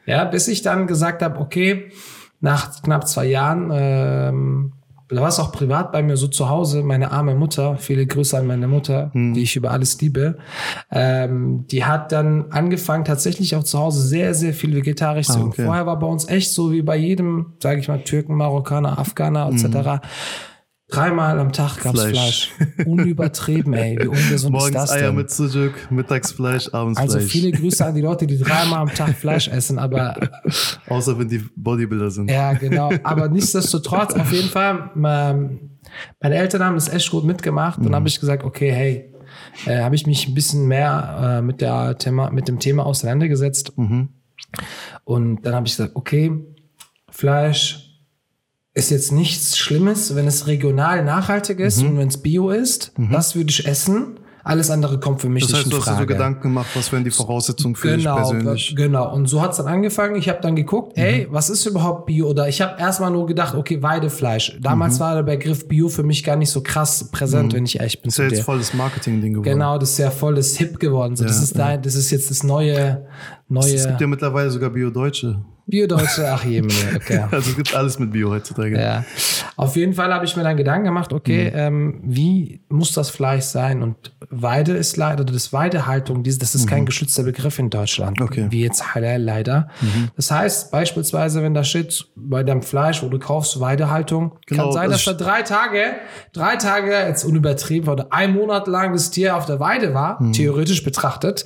[0.07, 1.91] Ja, bis ich dann gesagt habe, okay,
[2.41, 4.73] nach knapp zwei Jahren, ähm,
[5.09, 8.37] da war es auch privat bei mir so zu Hause, meine arme Mutter, viele Grüße
[8.37, 9.33] an meine Mutter, Hm.
[9.33, 10.37] die ich über alles liebe,
[10.91, 15.35] ähm, die hat dann angefangen, tatsächlich auch zu Hause sehr, sehr viel vegetarisch zu Ah,
[15.37, 15.47] essen.
[15.49, 15.65] okay.
[15.65, 19.49] Vorher war bei uns echt so wie bei jedem, sage ich mal, Türken, Marokkaner, Afghaner
[19.51, 20.01] etc.
[20.87, 21.99] Dreimal am Tag gab's.
[21.99, 22.51] Fleisch.
[22.51, 22.51] Fleisch.
[22.85, 25.15] Unübertrieben, ey, wie ungesund ist Morgens das Eier denn?
[25.15, 27.31] mit Sujuk, mittags Fleisch, abends Also Fleisch.
[27.31, 30.15] viele Grüße an die Leute, die dreimal am Tag Fleisch essen, aber
[30.87, 32.29] Außer wenn die Bodybuilder sind.
[32.29, 32.91] ja, genau.
[33.03, 35.71] Aber nichtsdestotrotz, auf jeden Fall, ähm,
[36.21, 37.79] meine Eltern haben das echt gut mitgemacht.
[37.83, 39.13] Dann habe ich gesagt, okay, hey,
[39.65, 43.73] äh, habe ich mich ein bisschen mehr äh, mit, der Thema, mit dem Thema auseinandergesetzt.
[43.75, 46.31] Und dann habe ich gesagt, okay,
[47.09, 47.84] Fleisch
[48.75, 52.91] ist jetzt nichts Schlimmes, wenn es regional nachhaltig ist und wenn es bio ist.
[53.11, 54.19] Das würde ich essen.
[54.43, 56.03] Alles andere kommt für mich Das nicht heißt, in du hast dir Frage.
[56.03, 58.75] so Gedanken gemacht, was wären die Voraussetzungen für dich Genau, persönlich?
[58.75, 59.11] genau.
[59.11, 60.15] Und so hat's dann angefangen.
[60.17, 61.03] Ich habe dann geguckt, Mhm.
[61.03, 62.27] ey, was ist überhaupt Bio?
[62.29, 64.55] Oder ich habe erstmal nur gedacht, okay, Weidefleisch.
[64.61, 67.99] Damals war der Begriff Bio für mich gar nicht so krass präsent, wenn ich ehrlich
[68.03, 68.09] bin Mhm.
[68.09, 68.43] Ist ja jetzt dir.
[68.43, 69.49] voll das Marketing-Ding geworden.
[69.49, 71.15] Genau, das ist ja voll das Hip geworden.
[71.15, 72.87] So, das Ja, ist da, das ist jetzt das neue, Es
[73.47, 75.43] gibt neue ja mittlerweile sogar Bio-Deutsche.
[75.67, 76.31] Bio-Deutsche.
[76.31, 76.61] Ach je,
[76.95, 77.25] okay.
[77.31, 78.79] Also es gibt alles mit Bio heutzutage.
[78.79, 79.03] Ja.
[79.57, 81.57] Auf jeden Fall habe ich mir dann Gedanken gemacht, okay, Mhm.
[81.57, 83.81] ähm, wie muss das Fleisch sein?
[83.81, 88.25] Und Weide ist leider, das Weidehaltung, das ist kein geschützter Begriff in Deutschland, Mhm.
[88.25, 88.41] Okay.
[88.43, 88.51] Mhm.
[88.51, 89.69] wie jetzt Halal leider.
[90.15, 94.71] Das heißt, beispielsweise, wenn da steht, bei deinem Fleisch, wo du kaufst, Weidehaltung, Genau, kann
[94.73, 95.79] sein, das dass da drei Tage,
[96.33, 100.83] drei Tage, jetzt unübertrieben, oder ein Monat lang das Tier auf der Weide war, theoretisch
[100.83, 101.45] betrachtet,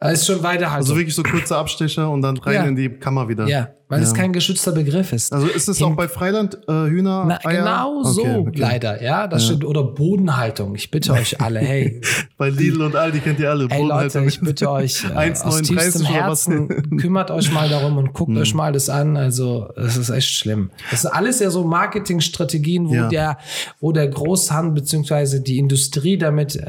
[0.00, 0.72] ist schon Weidehaltung.
[0.72, 0.90] Mhm.
[0.90, 2.64] Also wirklich so kurze Abstecher und dann rein Ja.
[2.64, 3.46] in die Kammer wieder.
[3.48, 5.32] Ja, weil es kein geschützter Begriff ist.
[5.32, 7.24] Also ist es auch bei Freiland äh, Hühner?
[7.26, 7.58] Na, Eier?
[7.58, 8.58] genau so, Okay, okay.
[8.60, 9.26] leider, ja.
[9.28, 10.74] Das steht, oder Bodenhaltung.
[10.74, 12.00] Ich bitte euch alle, hey,
[12.36, 13.64] Bei Lidl und Aldi kennt ihr alle.
[13.64, 14.26] Ey Leute, Bodenhaltung.
[14.28, 16.06] ich bitte euch äh, aus 1,39 tiefstem.
[16.06, 16.68] Herzen,
[16.98, 19.16] kümmert euch mal darum und guckt euch mal das an.
[19.16, 20.70] Also, es ist echt schlimm.
[20.90, 23.08] Das ist alles ja so Marketingstrategien, wo Ja.
[23.08, 23.38] der,
[23.80, 26.66] wo der Großhandel beziehungsweise die Industrie damit äh,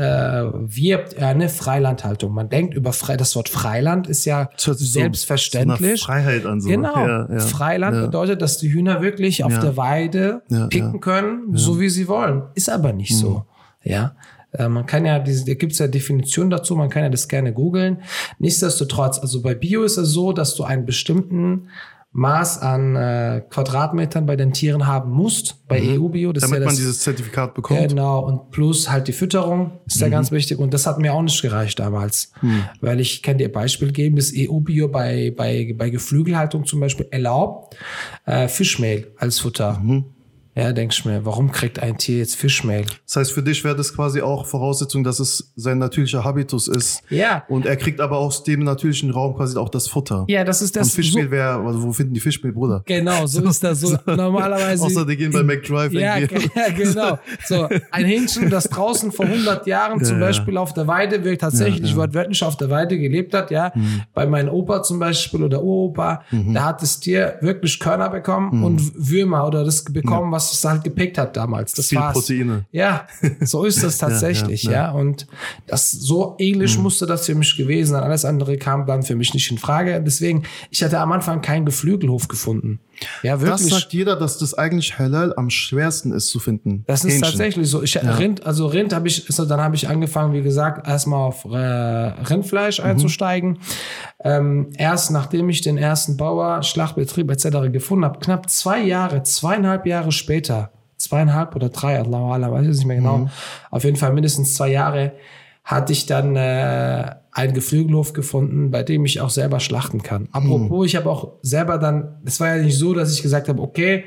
[0.53, 2.33] wirbt, ja, eine Freilandhaltung.
[2.33, 6.01] Man denkt über Frei, das Wort Freiland ist ja selbstverständlich.
[6.01, 6.69] so Freiheit an, so.
[6.69, 7.06] Genau.
[7.07, 7.39] Ja, ja.
[7.39, 12.43] Freiland bedeutet, dass die Hühner wirklich auf der Weide picken können, so wie sie wollen.
[12.55, 13.45] Ist aber nicht so.
[13.83, 14.15] Ja.
[14.51, 17.27] Äh, Man kann ja, diese, da gibt es ja Definitionen dazu, man kann ja das
[17.27, 17.99] gerne googeln.
[18.39, 21.69] Nichtsdestotrotz, also bei Bio ist es so, dass du einen bestimmten
[22.17, 26.29] Maß an äh, Quadratmetern bei den Tieren haben musst, bei EU-Bio.
[26.29, 26.33] Mhm.
[26.33, 27.89] Damit ja man das, dieses Zertifikat bekommt.
[27.89, 30.01] Genau, und plus halt die Fütterung ist Mhm.
[30.01, 30.57] ja ganz wichtig.
[30.57, 32.31] Und das hat mir auch nicht gereicht damals.
[32.81, 37.07] Weil ich kann dir ein Beispiel geben, das EU-Bio bei, bei, bei Geflügelhaltung zum Beispiel
[37.11, 37.75] erlaubt,
[38.25, 39.79] äh, Fischmehl als Futter.
[39.79, 40.05] Mhm.
[40.57, 42.83] Ja, denkst du mir, warum kriegt ein Tier jetzt Fischmehl?
[43.05, 47.03] Das heißt, für dich wäre das quasi auch Voraussetzung, dass es sein natürlicher Habitus ist.
[47.11, 47.43] Ja.
[47.47, 50.25] Und er kriegt aber aus dem natürlichen Raum quasi auch das Futter.
[50.27, 50.87] Ja, das ist das.
[50.87, 52.81] Und Fischmehl so, wäre, also wo finden die Fischmehl, Bruder?
[52.87, 53.97] genau, so ist das so.
[54.07, 54.83] Normalerweise.
[54.83, 56.27] Außer die gehen bei McDrive Ja, ja,
[56.75, 57.19] genau.
[57.45, 60.27] So, ein Hähnchen, das draußen vor 100 Jahren zum Ja, ja.
[60.27, 63.71] Beispiel auf der Weide wirkt, tatsächlich wortwörtlich auf der Weide gelebt hat, ja.
[63.75, 64.01] Mhm.
[64.15, 68.81] Bei meinem Opa zum Beispiel oder Uropa, da hat das Tier wirklich Körner bekommen und
[68.95, 71.73] Würmer oder das bekommen, was es halt gepickt hat damals.
[71.73, 72.13] Das Viel war's.
[72.13, 72.65] Proteine.
[72.71, 73.07] Ja,
[73.41, 74.95] so ist das tatsächlich, ja, ja, Mhm.
[74.95, 74.99] ja.
[75.01, 75.27] Und
[75.67, 78.03] das so ähnlich musste das für mich gewesen sein.
[78.03, 80.01] Alles andere kam dann für mich nicht in Frage.
[80.03, 82.79] Deswegen, ich hatte am Anfang keinen Geflügelhof gefunden.
[83.23, 83.69] Ja, Das wirklich.
[83.73, 86.83] sagt jeder, dass das eigentlich halal am schwersten ist zu finden.
[86.87, 87.23] Das ist Hähnchen.
[87.23, 87.83] tatsächlich so.
[87.83, 91.45] Ich, Rind, also Rind habe ich, so, dann habe ich angefangen, wie gesagt, erstmal auf
[91.45, 92.85] äh, Rindfleisch Mhm.
[92.85, 93.59] einzusteigen.
[94.23, 97.71] Ähm, erst nachdem ich den ersten Bauer, Schlachtbetrieb etc.
[97.71, 102.75] gefunden habe, knapp zwei Jahre, zweieinhalb Jahre später, zweieinhalb oder drei, Allah Allah, weiß ich
[102.77, 103.29] nicht mehr genau, Mhm.
[103.71, 105.11] auf jeden Fall mindestens zwei Jahre,
[105.63, 110.27] hatte ich dann äh, einen Geflügelhof gefunden, bei dem ich auch selber schlachten kann.
[110.31, 110.85] Apropos, Mhm.
[110.85, 114.05] ich habe auch selber dann, es war ja nicht so, dass ich gesagt habe, okay,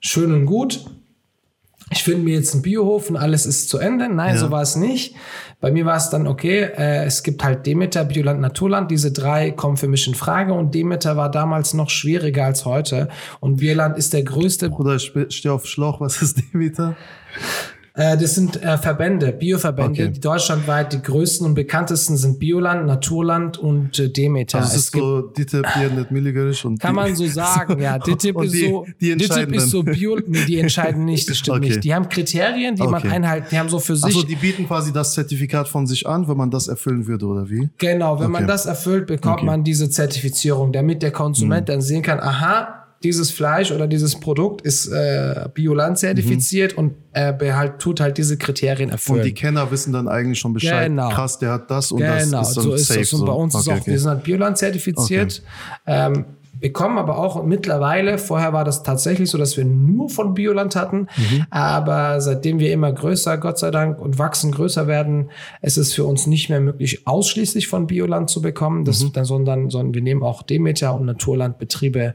[0.00, 0.84] schön und gut,
[1.90, 4.08] ich finde mir jetzt einen Biohof und alles ist zu Ende.
[4.12, 4.40] Nein, Ja.
[4.40, 5.14] so war es nicht.
[5.60, 8.90] Bei mir war es dann okay, äh, es gibt halt Demeter, Bioland, Naturland.
[8.90, 13.08] Diese drei kommen für mich in Frage und Demeter war damals noch schwieriger als heute.
[13.40, 16.00] Und Bioland ist der größte Bruder, ich stehe auf Schlauch.
[16.02, 16.94] Was ist Demeter?
[17.98, 20.12] Äh, das sind äh, Verbände, Bioverbände, Okay.
[20.12, 24.58] die deutschlandweit die größten und bekanntesten sind Bioland, Naturland und äh, Demeter.
[24.58, 27.96] Also es ist so DITIB, hier nicht Milligerisch und kann die- man so sagen, ja.
[27.96, 28.22] Und ist
[28.54, 29.82] die- so, die entscheiden ist so.
[29.82, 31.68] Bio, nee, die entscheiden nicht, das stimmt Okay.
[31.70, 31.84] nicht.
[31.84, 33.08] Die haben Kriterien, die man Okay.
[33.08, 34.04] einhalten, die haben so für sich.
[34.14, 37.50] Achso, die bieten quasi das Zertifikat von sich an, wenn man das erfüllen würde, oder
[37.50, 37.68] wie?
[37.78, 39.40] Genau, wenn man das erfüllt, bekommt.
[39.40, 39.46] Mhm.
[39.46, 44.62] man diese Zertifizierung, damit der Konsument dann sehen kann, aha, dieses Fleisch oder dieses Produkt
[44.62, 49.20] ist äh, Bioland zertifiziert und er behalt, tut halt diese Kriterien erfüllen.
[49.20, 50.88] Und die Kenner wissen dann eigentlich schon Bescheid.
[50.88, 51.08] Genau.
[51.10, 53.00] Krass, der hat das und Genau, das ist dann so ist safe.
[53.00, 53.12] es.
[53.12, 53.90] Und bei uns ist Okay, auch, okay.
[53.92, 55.42] wir sind halt Bioland zertifiziert.
[55.86, 56.24] Ähm,
[56.60, 61.08] bekommen aber auch mittlerweile, vorher war das tatsächlich so, dass wir nur von Bioland hatten,
[61.16, 61.46] Mhm.
[61.50, 65.30] aber seitdem wir immer größer, Gott sei Dank, und wachsen, größer werden,
[65.62, 69.12] ist es für uns nicht mehr möglich, ausschließlich von Bioland zu bekommen, das, Mhm.
[69.12, 72.14] dann, sondern, sondern wir nehmen auch Demeter und Naturlandbetriebe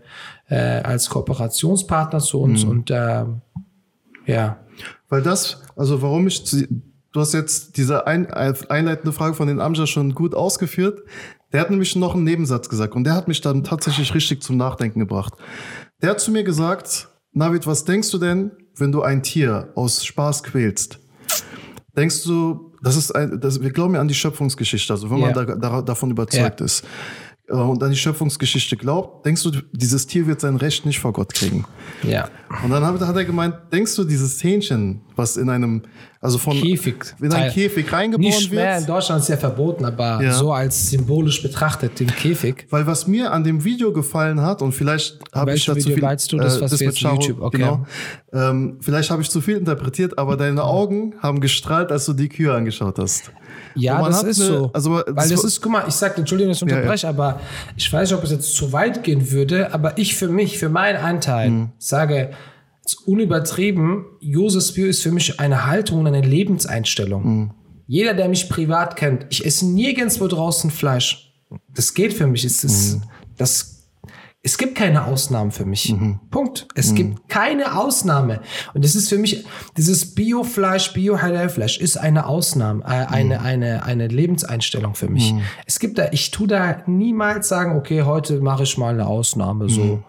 [0.49, 2.43] äh, als Kooperationspartner zu Mhm.
[2.43, 3.23] uns und äh,
[4.25, 4.57] ja.
[5.09, 9.85] Weil das, also warum ich, du hast jetzt diese ein, einleitende Frage von den Amja
[9.87, 10.99] schon gut ausgeführt.
[11.53, 14.57] Der hat nämlich noch einen Nebensatz gesagt und der hat mich dann tatsächlich richtig zum
[14.57, 15.33] Nachdenken gebracht.
[16.01, 20.03] Der hat zu mir gesagt, Navid, was denkst du denn, wenn du ein Tier aus
[20.03, 20.99] Spaß quälst?
[21.95, 25.35] Denkst du, das ist ein, das, wir glauben ja an die Schöpfungsgeschichte, also wenn man
[25.35, 25.45] Ja.
[25.45, 26.87] da, da, davon überzeugt ist äh,
[27.49, 31.33] und an die Schöpfungsgeschichte glaubt, denkst du, dieses Tier wird sein Recht nicht vor Gott
[31.33, 31.65] kriegen?
[32.01, 32.29] Ja.
[32.63, 35.81] Und dann hat, hat er gemeint, denkst du, dieses Hähnchen, was in einem,
[36.21, 36.95] also von Käfig.
[37.21, 38.89] in einen Käfig reingeboren Nicht mehr, in wird?
[38.89, 40.31] Deutschland ist ja verboten, aber Ja.
[40.33, 42.65] so als symbolisch betrachtet, den Käfig.
[42.69, 46.03] Weil was mir an dem Video gefallen hat, und vielleicht habe ich dazu Video viel,
[46.03, 46.37] meinst du?
[46.37, 47.57] Das, was wir mit jetzt Charo, YouTube- okay.
[47.57, 47.85] genau.
[48.31, 52.29] Ähm, vielleicht habe ich zu viel interpretiert, aber deine Augen haben gestrahlt, als du die
[52.29, 53.31] Kühe angeschaut hast.
[53.75, 54.69] Ja, das ist eine- so.
[54.73, 56.75] also, Weil das das war- ist, guck mal, ich sag, Entschuldigung, dass ich Ja, ja.
[56.81, 57.39] unterbreche, aber
[57.75, 60.69] ich weiß nicht, ob es jetzt zu weit gehen würde, aber ich für mich, für
[60.69, 61.69] meinen Anteil, Mhm.
[61.79, 62.31] sage,
[63.05, 67.23] unübertrieben, Josef Bio ist für mich eine Haltung und eine Lebenseinstellung.
[67.25, 67.51] Mhm.
[67.87, 71.33] Jeder, der mich privat kennt, ich esse nirgendwo draußen Fleisch.
[71.75, 72.43] Das geht für mich.
[72.45, 73.01] Es ist, Mhm.
[73.37, 73.72] das
[74.45, 75.95] Es gibt keine Ausnahmen für mich.
[76.29, 76.67] Punkt.
[76.75, 78.41] Es gibt keine Ausnahme.
[78.73, 79.45] Und das ist für mich,
[79.77, 85.33] dieses Biofleisch, Bio-Halal-Fleisch ist eine Ausnahme, äh, eine, eine, eine Lebenseinstellung für mich.
[85.65, 89.69] Es gibt da, ich tu da niemals sagen, okay, heute mache ich mal eine Ausnahme,
[89.69, 90.03] so.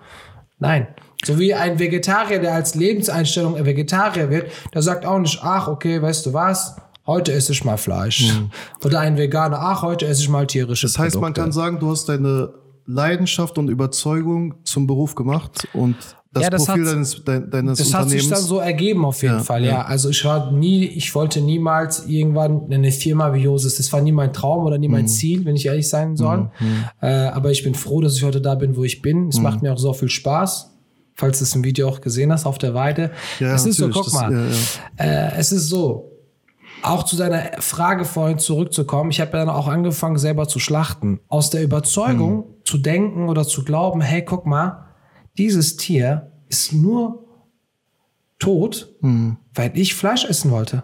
[0.58, 0.88] Nein.
[1.24, 5.68] So wie ein Vegetarier, der als Lebenseinstellung ein Vegetarier wird, der sagt auch nicht, ach,
[5.68, 6.76] okay, weißt du was?
[7.06, 8.32] Heute esse ich mal Fleisch.
[8.84, 11.40] Oder ein Veganer, ach, heute esse ich mal tierische Das heißt, man Produkte.
[11.40, 15.96] kann sagen, du hast deine Leidenschaft und Überzeugung zum Beruf gemacht und
[16.32, 18.28] das, Ja, das Profil hat- deines, dein- deines Das hat sich Unternehmens.
[18.40, 19.82] dann so ergeben auf jeden Ja, Fall, ja.
[19.82, 23.76] Also ich war nie, ich wollte niemals irgendwann eine Firma wie Josis.
[23.76, 24.94] Das war nie mein Traum oder nie Mhm.
[24.94, 26.50] mein Ziel, wenn ich ehrlich sein soll.
[27.00, 29.24] Äh, aber ich bin froh, dass ich heute da bin, wo ich bin.
[29.24, 29.28] Mhm.
[29.28, 30.70] Es macht mir auch so viel Spaß.
[31.14, 33.12] Falls du es im Video auch gesehen hast auf der Weide.
[33.38, 34.32] Ja, es ist so, guck das- mal,
[34.98, 36.10] ja, Äh, es ist so,
[36.82, 41.20] auch zu deiner Frage vorhin zurückzukommen, ich habe ja dann auch angefangen, selber zu schlachten.
[41.28, 42.44] Aus der Überzeugung Hm.
[42.64, 44.86] Zu denken oder zu glauben, hey, guck mal,
[45.38, 47.24] dieses Tier ist nur
[48.38, 49.36] tot, Hm.
[49.54, 50.82] weil ich Fleisch essen wollte.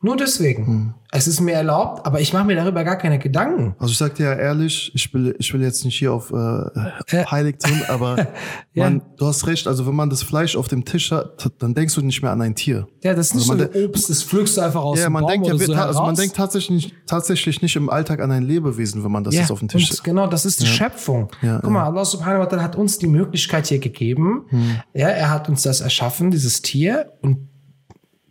[0.00, 0.66] Nur deswegen.
[0.66, 0.94] Hm.
[1.14, 3.74] Es ist mir erlaubt, aber ich mache mir darüber gar keine Gedanken.
[3.78, 7.24] Also ich sag dir ja ehrlich, ich will, ich will jetzt nicht hier auf äh,
[7.26, 8.16] heilig tun, aber
[8.72, 8.84] Ja.
[8.88, 11.94] man, du hast recht, also wenn man das Fleisch auf dem Tisch hat, dann denkst
[11.96, 12.88] du nicht mehr an ein Tier.
[13.04, 15.12] Ja, das ist nicht Also so ein Obst, das pflückst du einfach aus Ja, dem
[15.12, 18.44] man Baum denkt ja, so also man denkt tatsächlich, tatsächlich nicht im Alltag an ein
[18.44, 21.28] Lebewesen, wenn man das Ja, jetzt auf dem Tisch und genau, das ist die Schöpfung.
[21.42, 24.46] Ja, Guck mal, Allah subhanahu wa ta'ala hat uns die Möglichkeit hier gegeben.
[24.48, 24.76] Hm.
[24.94, 27.12] Ja, er hat uns das erschaffen, dieses Tier.
[27.20, 27.51] Und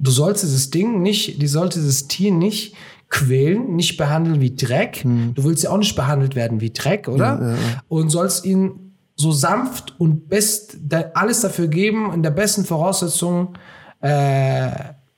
[0.01, 2.75] du sollst dieses Ding nicht, die sollte dieses Tier nicht
[3.09, 5.03] quälen, nicht behandeln wie Dreck.
[5.03, 7.39] Du willst ja auch nicht behandelt werden wie Dreck, oder?
[7.39, 7.57] Ja, ja, ja.
[7.87, 10.77] Und sollst ihn so sanft und best,
[11.13, 13.53] alles dafür geben, in der besten Voraussetzung
[14.01, 14.69] äh,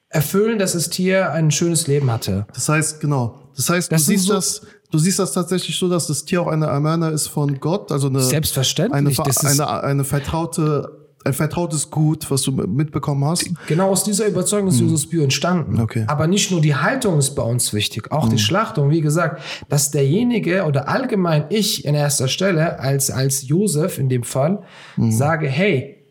[0.09, 2.45] erfüllen, dass das Tier ein schönes Leben hatte.
[2.53, 3.39] Das heißt, genau.
[3.55, 6.41] Das heißt, Das du siehst so- das, du siehst das tatsächlich so, dass das Tier
[6.41, 11.89] auch eine Amana ist von Gott, also eine, Selbstverständlich, eine, eine, eine vertraute, ein vertrautes
[11.89, 13.49] Gut, was du mitbekommen hast.
[13.67, 15.79] Genau aus dieser Überzeugung ist Jesus Bio entstanden.
[15.79, 16.03] Okay.
[16.07, 18.89] Aber nicht nur die Haltung ist bei uns wichtig, auch die Schlachtung.
[18.89, 24.23] Wie gesagt, dass derjenige oder allgemein ich in erster Stelle als, als Josef in dem
[24.23, 24.63] Fall
[24.97, 25.11] Mhm.
[25.11, 26.05] sage, hey,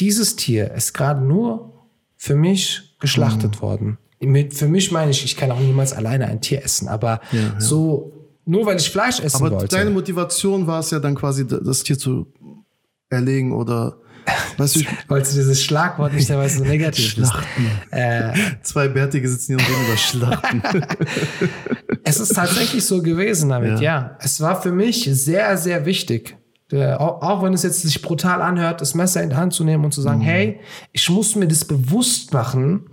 [0.00, 1.72] dieses Tier ist gerade nur
[2.16, 3.60] für mich geschlachtet Mhm.
[3.62, 3.98] worden.
[4.20, 7.20] Mit, für mich meine ich, ich kann auch niemals alleine ein Tier essen, aber
[7.58, 8.12] so,
[8.44, 9.76] nur weil ich Fleisch essen Aber wollte.
[9.76, 12.26] deine Motivation war es ja dann quasi, das Tier zu
[13.10, 13.98] erlegen oder,
[14.56, 17.32] weißt du, ich, weil du dieses Schlagwort nicht dabei so negativ ist.
[17.90, 20.62] Äh, zwei Bärtige sitzen hier und reden über Schlachten.
[22.04, 24.16] Es ist tatsächlich so gewesen damit, ja.
[24.20, 26.36] Es war für mich sehr, sehr wichtig.
[26.72, 29.62] äh, Auch, auch wenn es jetzt sich brutal anhört, das Messer in die Hand zu
[29.62, 30.60] nehmen und zu sagen, hey,
[30.92, 32.88] ich muss mir das bewusst machen,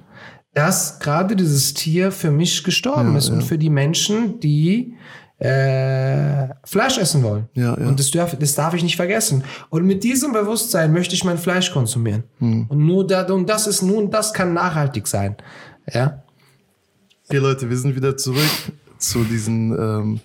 [0.54, 4.96] dass gerade dieses Tier für mich gestorben ist und für die Menschen, die
[5.40, 7.50] äh, Fleisch essen wollen.
[7.54, 7.88] Ja, ja.
[7.88, 9.44] Und das darf, das darf ich nicht vergessen.
[9.70, 12.24] Und mit diesem Bewusstsein möchte ich mein Fleisch konsumieren.
[12.40, 12.66] Hm.
[12.70, 15.36] Und nur da, und das ist nun, das kann nachhaltig sein.
[15.94, 16.24] Ja.
[17.28, 18.50] Okay, Leute, wir sind wieder zurück
[18.98, 20.20] zu diesem ähm,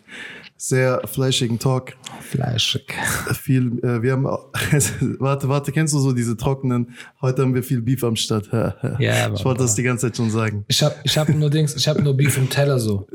[0.56, 1.94] sehr fleischigen Talk.
[2.20, 2.94] Fleischig.
[3.32, 4.24] Viel, äh, wir haben,
[5.18, 6.94] warte, warte, kennst du so diese trockenen?
[7.20, 8.48] Heute haben wir viel Beef am Start.
[8.98, 10.64] Ja, ich wollte das die ganze Zeit schon sagen.
[10.68, 13.08] Ich habe ich hab nur Dings, ich habe nur Beef im Teller so.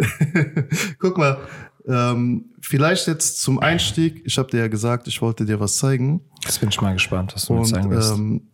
[1.00, 1.38] Guck mal,
[1.88, 4.24] ähm, vielleicht jetzt zum Einstieg.
[4.26, 6.22] Ich habe dir ja gesagt, ich wollte dir was zeigen.
[6.44, 8.14] Das bin ich mal gespannt, was du mir Und zeigen wirst.
[8.14, 8.48] ähm,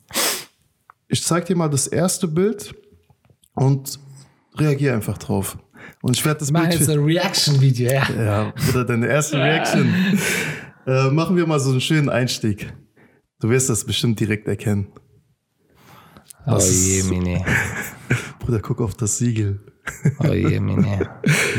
[1.07, 2.73] ich zeig dir mal das erste Bild
[3.53, 3.99] und
[4.57, 5.57] reagier einfach drauf.
[6.01, 8.09] Und ich werde das Mach Bild jetzt ein Reaction-Video, ja.
[8.11, 9.93] ja, oder deine erste Reaction.
[10.87, 12.73] äh, machen wir mal so einen schönen Einstieg.
[13.39, 14.87] Du wirst das bestimmt direkt erkennen.
[16.47, 17.43] Oh je, Mini.
[18.39, 19.59] Bruder, guck auf das Siegel.
[20.19, 20.99] Oh je, Mini.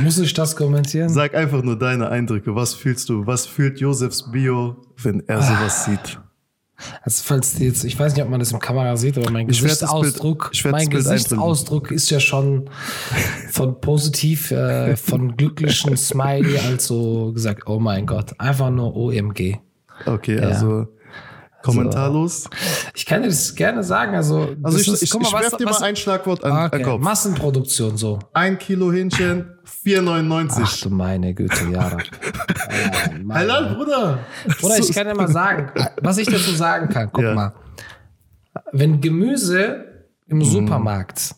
[0.02, 1.08] Muss ich das kommentieren?
[1.08, 2.54] Sag einfach nur deine Eindrücke.
[2.54, 3.26] Was fühlst du?
[3.26, 6.18] Was fühlt Josefs Bio, wenn er sowas sieht?
[7.02, 9.46] Also falls die jetzt, ich weiß nicht, ob man das im Kamera sieht, aber mein
[9.46, 12.68] Bild- Gesichtsausdruck, mein Gesichtsausdruck ist ja schon
[13.50, 19.58] von positiv, äh, von glücklichen Smiley, also gesagt, oh mein Gott, einfach nur OMG.
[20.06, 20.88] Okay, also
[21.62, 22.48] kommentarlos.
[22.94, 25.56] Ich kann dir das gerne sagen, also, Also ich, ist- ich, mal, ich was- werf
[25.56, 27.00] dir was- mal ein Schlagwort an, okay, an Kopf.
[27.02, 28.18] Massenproduktion so.
[28.32, 29.46] Ein Kilo Hähnchen,
[29.84, 30.62] 4,99.
[30.64, 31.64] Ach du meine Güte,
[33.22, 34.18] meine Halal, Bruder.
[34.62, 35.70] Oder So- ich kann ja mal sagen,
[36.02, 37.10] was ich dazu sagen kann.
[37.12, 37.34] Guck Ja.
[37.34, 37.52] mal.
[38.72, 39.84] Wenn Gemüse
[40.26, 40.44] im Mhm.
[40.44, 41.34] Supermarkt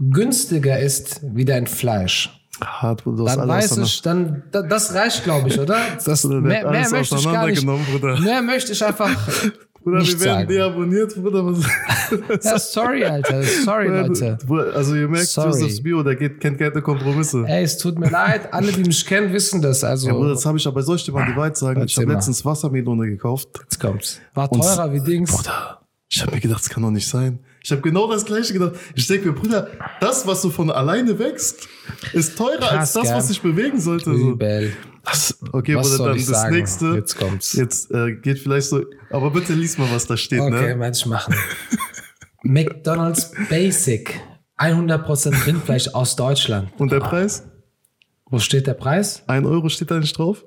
[0.00, 5.48] günstiger ist wie dein Fleisch, Du hast dann weiß ich, dann da- das reicht, glaube
[5.48, 5.78] ich, oder?
[6.04, 7.66] Das, der mehr, alles möchte ich gar nicht.
[7.66, 8.18] Bruder.
[8.20, 9.10] Mehr möchte ich einfach
[9.84, 10.48] Bruder, nicht wir werden sagen.
[10.48, 11.54] deabonniert, Bruder.
[12.42, 13.42] Ja, sorry, Alter.
[13.42, 14.38] Sorry, Leute.
[14.74, 15.48] Also ihr merkt, Sorry.
[15.50, 17.44] Josephs Bio, der geht, kennt keine Kompromisse.
[17.46, 18.52] Ey, es tut mir leid.
[18.52, 19.84] Alle, die mich kennen, wissen das.
[19.84, 21.82] Also, Ja, Bruder, das habe ich aber, dir mal die Wahrheit sagen?
[21.84, 23.48] Ich habe letztens Wassermelone gekauft.
[23.62, 24.20] jetzt kommt's.
[24.34, 25.30] War teurer wie Dings.
[25.30, 27.40] Bruder, ich habe mir gedacht, das kann doch nicht sein.
[27.66, 28.74] Ich habe genau das gleiche gedacht.
[28.94, 31.66] Ich denke mir, Bruder, das, was so von alleine wächst,
[32.12, 33.14] ist teurer als Krass, das, gell?
[33.16, 34.16] was sich bewegen sollte.
[34.16, 34.30] So.
[34.30, 34.72] Übel.
[35.02, 36.54] Das, okay, Was Bruder, dann das sagen?
[36.54, 36.86] nächste.
[36.94, 37.54] Jetzt kommt's.
[37.54, 40.90] Jetzt äh, geht vielleicht so, aber bitte lies mal, was da steht, Okay, ne?
[40.92, 41.34] ich machen.
[42.44, 44.14] McDonald's Basic.
[44.58, 46.70] 100% Rindfleisch aus Deutschland.
[46.78, 47.48] Und der Preis?
[48.26, 49.24] Wo steht der Preis?
[49.26, 50.44] Ein Euro steht da nicht drauf?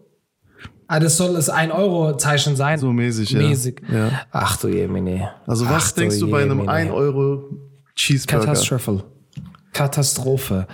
[0.92, 2.80] Ah, das soll das 1-Euro-Zeichen sein.
[2.80, 3.40] So mäßig, ja.
[3.42, 3.80] Mäßig.
[3.94, 4.10] Ja.
[4.32, 5.30] Ach du Jemine.
[5.46, 6.72] Also was Ach du denkst du bei einem Jemine.
[6.72, 7.44] 1 Euro
[7.96, 8.46] Cheeseburger?
[8.46, 9.04] Katastrophe.
[9.72, 10.68] Katastrophe.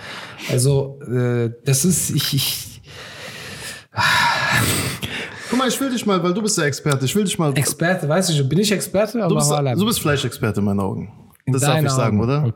[0.50, 2.80] Also, äh, das ist, ich, ich,
[5.50, 7.56] Guck mal, ich will dich mal, weil du bist der Experte, ich will dich mal.
[7.56, 9.18] Experte, weiß ich, bin ich Experte?
[9.18, 9.76] du, Aber bist, voilà.
[9.76, 11.12] du bist Fleischexperte in meinen Augen.
[11.44, 12.24] In Das darf ich sagen, Augen.
[12.28, 12.54] oder?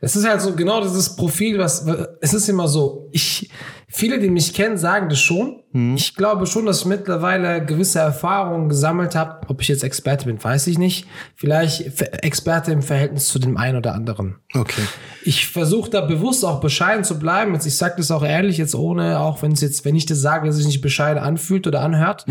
[0.00, 1.86] Es ist halt so genau dieses Profil, was
[2.20, 3.08] es ist immer so.
[3.12, 3.48] Ich
[3.88, 5.60] viele, die mich kennen, sagen das schon.
[5.74, 5.96] Mhm.
[5.96, 9.46] Ich glaube schon, dass ich mittlerweile gewisse Erfahrungen gesammelt habe.
[9.48, 11.06] Ob ich jetzt Experte bin, weiß ich nicht.
[11.36, 14.36] Vielleicht Experte im Verhältnis zu dem einen oder anderen.
[14.54, 14.82] Okay.
[15.24, 17.52] Ich versuche da bewusst auch bescheiden zu bleiben.
[17.54, 20.20] Jetzt, ich sage das auch ehrlich, jetzt ohne, auch wenn es jetzt, wenn ich das
[20.20, 22.24] sage, dass sich nicht bescheiden anfühlt oder anhört.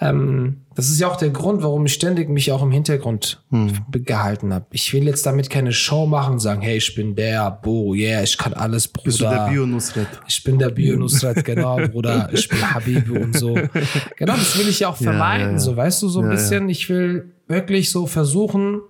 [0.00, 4.00] Ähm, das ist ja auch der Grund, warum ich ständig mich auch im Hintergrund be-
[4.00, 4.66] gehalten habe.
[4.70, 8.22] Ich will jetzt damit keine Show machen und sagen, hey, ich bin der, Bo, yeah,
[8.22, 9.04] ich kann alles, Bruder.
[9.06, 10.06] Bist du der Bio-Nusret?
[10.28, 12.28] Ich bin der Bio-Nusrat, genau, Bruder.
[12.32, 13.54] Ich bin Habibi und so.
[14.16, 15.58] Genau, das will ich ja auch Ja, vermeiden, ja, ja.
[15.58, 16.36] so, weißt du, so ein Ja, ja.
[16.36, 16.68] bisschen.
[16.68, 18.80] Ich will wirklich so versuchen,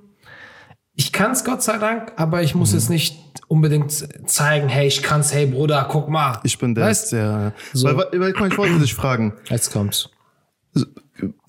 [0.94, 2.60] ich kann es Gott sei Dank, aber ich Mhm.
[2.60, 3.92] muss jetzt nicht unbedingt
[4.28, 6.40] zeigen, hey, ich kann's, hey, Bruder, guck mal.
[6.42, 7.54] Ich bin der, Weißt- der.
[7.72, 7.86] So.
[7.86, 9.32] Weil, weil, weil, ich wollte dich fragen.
[9.48, 10.10] Jetzt kommt's.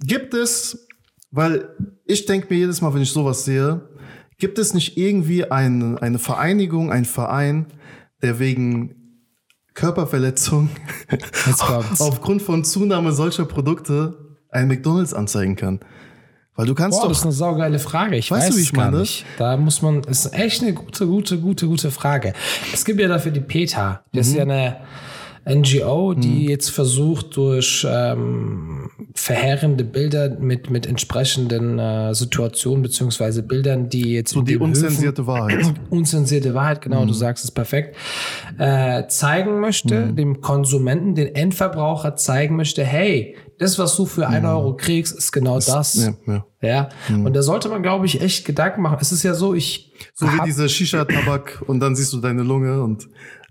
[0.02, 0.88] Gibt es,
[1.32, 1.70] weil
[2.06, 3.82] ich denke mir jedes Mal, wenn ich sowas sehe,
[4.38, 7.68] gibt es nicht irgendwie eine, eine Vereinigung, ein Verein,
[8.22, 8.96] der wegen
[9.80, 10.70] Körperverletzung
[12.00, 14.18] aufgrund von Zunahme solcher Produkte
[14.50, 15.80] ein McDonalds anzeigen kann?
[16.56, 17.22] Weil du kannst Boah, das doch.
[17.22, 18.18] ist eine saugeile Frage.
[18.18, 18.98] Ich Weißt weiß du, wie ich gar meine?
[19.00, 19.26] nicht.
[19.38, 22.34] Da muss man, ist echt eine gute, gute, gute, gute Frage.
[22.74, 24.04] Es gibt ja dafür die PETA.
[24.12, 24.32] Das Mhm.
[24.32, 24.78] ist ja eine
[25.47, 33.89] NGO, die jetzt versucht, durch ähm, verheerende Bilder mit, mit entsprechenden äh, Situationen beziehungsweise Bildern,
[33.89, 35.73] die jetzt so die den Höfen- unzensierte Wahrheit.
[35.89, 37.08] unzensierte Wahrheit, genau, Mhm.
[37.08, 37.95] du sagst es perfekt,
[38.58, 44.45] äh, zeigen möchte, dem Konsumenten, den Endverbraucher zeigen möchte, hey, das, was du für ein
[44.45, 45.95] Euro kriegst, ist genau das.
[45.95, 46.15] Mhm.
[46.28, 46.45] Ja, ja.
[46.62, 48.97] Ja, und da sollte man, glaube ich, echt Gedanken machen.
[48.99, 52.43] Es ist ja so, ich So wie hab- diese Shisha-Tabak und dann siehst du deine
[52.43, 53.08] Lunge und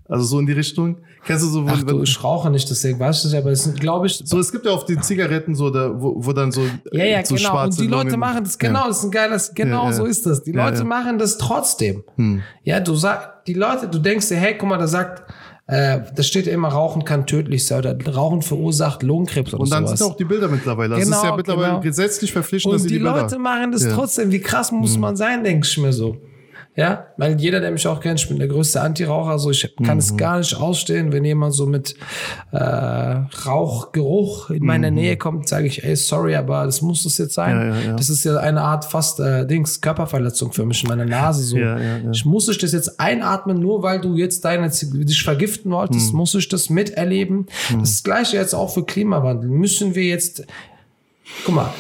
[0.09, 0.97] also so in die Richtung.
[1.27, 3.73] Kennst du so, wenn, Ach du, ich rauche nicht, deswegen weiß ich das, aber es
[3.75, 6.63] glaube ich, so es gibt ja auf die Zigaretten so, da, wo, wo dann so,
[6.93, 7.65] ja, ja, so genau.
[7.65, 8.89] Und die Leute Lungen- machen das, genau, Ja.
[8.89, 9.93] das ist ein geiles, genau Ja, ja.
[9.93, 10.43] so ist das.
[10.43, 10.81] Die Leute.
[10.81, 10.89] Hm.
[10.89, 12.05] machen das trotzdem.
[12.65, 15.23] Ja, du sagst, die Leute, du denkst dir, hey, guck mal, da sagt,
[15.67, 19.71] äh, da steht ja immer, Rauchen kann tödlich sein oder Rauchen verursacht Lungenkrebs oder Und
[19.71, 19.99] dann sowas.
[19.99, 20.95] sind auch die Bilder mittlerweile.
[20.95, 21.81] Das ist Genau, ja mittlerweile genau.
[21.81, 23.21] gesetzlich verpflichtend, dass Und sie die die Bilder.
[23.23, 23.85] Leute machen das.
[23.85, 23.93] Hm.
[23.93, 24.31] trotzdem.
[24.33, 26.17] Wie krass muss man sein, denke ich mir so.
[26.79, 29.95] Ja, weil jeder, der mich auch kennt, ich bin der größte Anti-Raucher, so ich kann
[29.97, 29.99] Mhm.
[29.99, 31.97] es gar nicht ausstehen, wenn jemand so mit
[32.53, 37.35] äh, Rauchgeruch in meine Nähe kommt, sage ich, ey, sorry, aber das muss das jetzt
[37.35, 37.57] sein.
[37.57, 37.63] Mhm.
[37.75, 37.97] Ja, ja, ja.
[37.97, 41.57] Das ist ja eine Art fast äh, Dings Körperverletzung für mich in meiner Nase so.
[42.13, 45.75] Ich muss ich das jetzt einatmen, nur weil du jetzt deine dich vergiften Mhm.
[45.75, 47.47] wolltest, muss ich das miterleben.
[47.83, 49.51] Ist das gleiche jetzt auch für Klimawandel.
[49.51, 50.45] Müssen wir jetzt
[51.45, 51.71] Guck mal,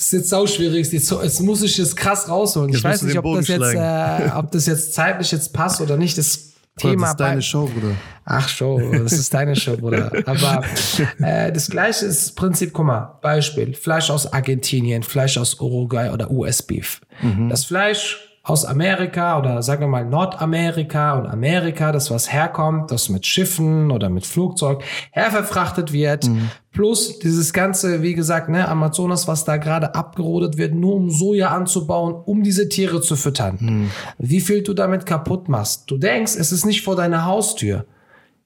[0.00, 0.90] das ist jetzt sau schwierig.
[0.90, 2.70] Jetzt, jetzt muss ich das krass rausholen.
[2.70, 5.98] Jetzt ich weiß nicht, ob das, jetzt, äh, ob das jetzt zeitlich jetzt passt oder
[5.98, 6.16] nicht.
[6.16, 7.94] Das Thema das ist deine Show, Bruder.
[8.24, 10.10] Ach, Show, das ist deine Show, Bruder.
[10.24, 10.64] Aber
[11.18, 16.08] äh, das gleiche ist das Prinzip, guck mal, Beispiel, Fleisch aus Argentinien, Fleisch aus Uruguay
[16.08, 17.02] oder US-Beef.
[17.50, 23.10] Das Fleisch aus Amerika oder sagen wir mal Nordamerika und Amerika, das was herkommt, das
[23.10, 26.28] mit Schiffen oder mit Flugzeug herverfrachtet wird,
[26.72, 31.48] plus dieses ganze, wie gesagt, ne, Amazonas, was da gerade abgerodet wird, nur um Soja
[31.50, 33.90] anzubauen, um diese Tiere zu füttern.
[34.18, 35.90] Wie viel du damit kaputt machst.
[35.90, 37.84] Du denkst, es ist nicht vor deiner Haustür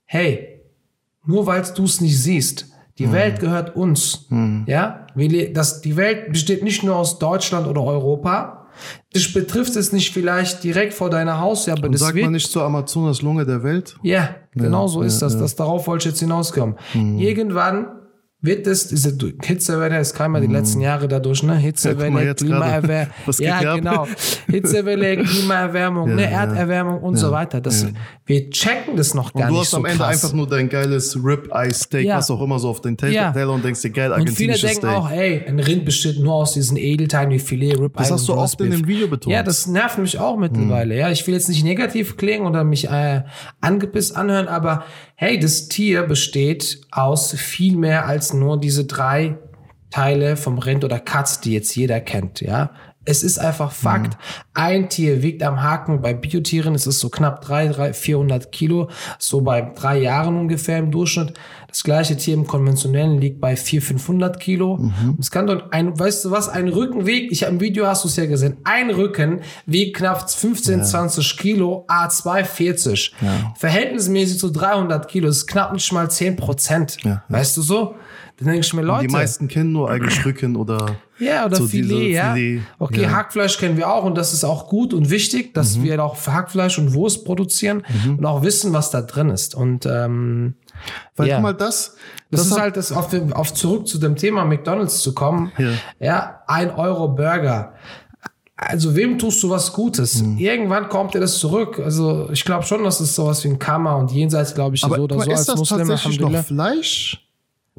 [0.06, 0.60] hey,
[1.26, 2.66] nur weil du es nicht siehst,
[2.98, 4.26] die Welt gehört uns.
[4.66, 8.63] Ja, Wir le- das, die Welt besteht nicht nur aus Deutschland oder Europa.
[9.12, 12.50] Das betrifft es nicht vielleicht direkt vor deiner Haustür, aber Und das sagt man nicht
[12.50, 13.96] zur Amazonas Lunge der Welt?
[14.02, 15.34] ja, genau so ist ja, das.
[15.34, 15.40] ja.
[15.40, 15.56] das.
[15.56, 16.76] Darauf wollte ich jetzt hinauskommen.
[16.94, 17.86] Irgendwann
[18.44, 21.56] wird es, diese Hitzewelle, es kam ja die letzten Jahre dadurch, ne?
[21.56, 23.06] Hitzewelle, Ja, Klimaerwärmung.
[23.40, 24.06] Ja, genau.
[24.50, 26.22] Hitzewelle, Klimaerwärmung, ne?
[26.22, 26.28] ja.
[26.44, 27.60] Erderwärmung und so weiter.
[27.60, 27.88] Das, ja.
[28.26, 30.22] Wir checken das noch gar Und du nicht hast so am Ende krass.
[30.24, 32.18] einfach nur dein geiles Rib-Eye-Steak, Ja.
[32.18, 33.32] was auch immer so auf den Teller Ja.
[33.32, 34.96] Teller und denkst dir, geil, und viele argentinisches denken Steak.
[34.96, 38.34] auch, ey, ein Rind besteht nur aus diesen Edelteilen wie Filet, Rib das hast du
[38.34, 39.32] oft in dem Video betont.
[39.32, 40.96] Ja, das nervt mich auch mittlerweile.
[40.96, 43.22] Ja, ich will jetzt nicht negativ klingen oder mich äh,
[43.60, 44.84] angepisst anhören, aber
[45.16, 49.38] hey, das Tier besteht aus viel mehr als nur diese drei
[49.90, 52.40] Teile vom Rind oder Katz, die jetzt jeder kennt.
[52.40, 52.70] Ja,
[53.04, 54.16] es ist einfach Fakt.
[54.54, 59.42] Ein Tier wiegt am Haken bei Biotieren, es ist so knapp 300, 400 Kilo, so
[59.42, 61.34] bei drei Jahren ungefähr im Durchschnitt.
[61.74, 64.74] Das gleiche Tier im konventionellen liegt bei 400, 500 Kilo.
[64.74, 68.04] Und Es kann doch ein, weißt du was, ein Rücken wiegt, ich im Video hast
[68.04, 73.14] du es ja gesehen, ein Rücken wiegt knapp 15, 20 Kilo, A2 40.
[73.56, 76.98] Verhältnismäßig zu 300 Kilo, das ist knapp nicht mal 10 Prozent.
[77.02, 77.22] Ja, ja.
[77.28, 77.96] Weißt du so?
[78.44, 79.06] Dann denke ich mir, Leute.
[79.06, 82.34] Die meisten kennen nur eigentlich Rücken oder Ja, oder so Filet, ja.
[82.34, 83.10] Filet, Okay, ja.
[83.12, 85.82] Hackfleisch kennen wir auch und das ist auch gut und wichtig, dass Mhm.
[85.84, 89.54] wir auch Hackfleisch und Wurst produzieren und auch wissen, was da drin ist.
[89.54, 90.54] Und ähm,
[91.16, 91.36] Weil Ja.
[91.36, 91.96] guck mal, das,
[92.30, 95.52] das, ist hat- halt das, auf, auf zurück zu dem Thema McDonalds zu kommen.
[95.56, 95.70] Ja.
[96.00, 97.74] ja ein Euro Burger.
[98.56, 100.22] Also wem tust du was Gutes?
[100.22, 100.38] Mhm.
[100.38, 101.80] Irgendwann kommt dir das zurück.
[101.84, 104.96] Also ich glaube schon, dass es sowas wie ein Karma und jenseits, glaube ich, aber
[104.96, 105.78] so oder so mal, als ist das Muslim.
[105.88, 106.44] tatsächlich noch.
[106.44, 107.23] Fleisch?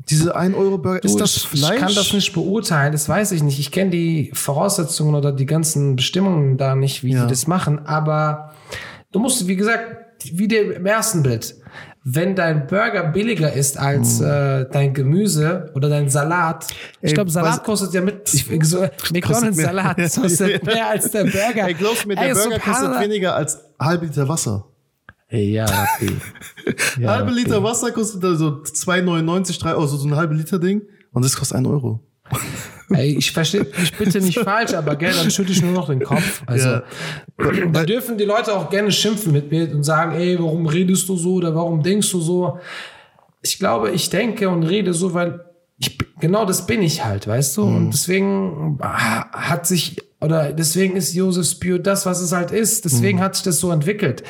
[0.10, 1.76] Diese 1-Euro-Burger, ist das ich, Fleisch?
[1.76, 3.60] Ich kann das nicht beurteilen, das weiß ich nicht.
[3.60, 7.24] Ich kenne die Voraussetzungen oder die ganzen Bestimmungen da nicht, wie Ja.
[7.24, 7.86] die das machen.
[7.86, 8.54] Aber
[9.12, 9.96] du musst, wie gesagt,
[10.34, 11.56] wie der im ersten Bild,
[12.04, 14.26] wenn dein Burger billiger ist als Hm.
[14.28, 16.68] äh, dein Gemüse oder dein Salat.
[17.02, 18.82] Ich Ey, glaube, Salat was- kostet ja mit ich, so,
[19.14, 19.58] McDonald's.
[19.58, 21.68] Salat kostet mehr als der Burger.
[21.68, 24.66] Ey, glaub mir, der Ey, Burger kostet weniger als halbe Liter Wasser.
[25.30, 26.12] Ja, Rabbi.
[27.00, 27.42] Ja, halbe Rabbi.
[27.42, 30.82] Liter Wasser kostet da so 2,99, 3 Euro, so ein halbe Liter Ding.
[31.12, 32.00] Und das kostet 1 Euro.
[32.90, 36.02] Ey, ich verstehe mich bitte nicht falsch, aber gell, dann schütte ich nur noch den
[36.04, 36.44] Kopf.
[36.46, 36.84] Also, Ja.
[37.72, 41.18] da dürfen die Leute auch gerne schimpfen mit mir und sagen, ey, warum redest du
[41.18, 42.60] so oder warum denkst du so?
[43.42, 45.40] Ich glaube, ich denke und rede so, weil
[45.80, 47.66] ich, genau das bin ich halt, weißt du?
[47.66, 47.76] Mhm.
[47.76, 52.86] Und deswegen ha- hat sich, oder deswegen ist Josef Spür das, was es halt ist.
[52.86, 52.90] Mhm.
[52.90, 54.24] Deswegen hat sich das so entwickelt.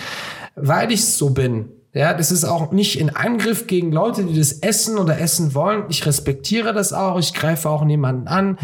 [0.55, 1.69] Weil ich so bin.
[1.93, 5.85] Ja, das ist auch nicht in Angriff gegen Leute, die das essen oder essen wollen.
[5.87, 7.17] Ich respektiere das auch.
[7.17, 8.57] Ich greife auch niemanden an.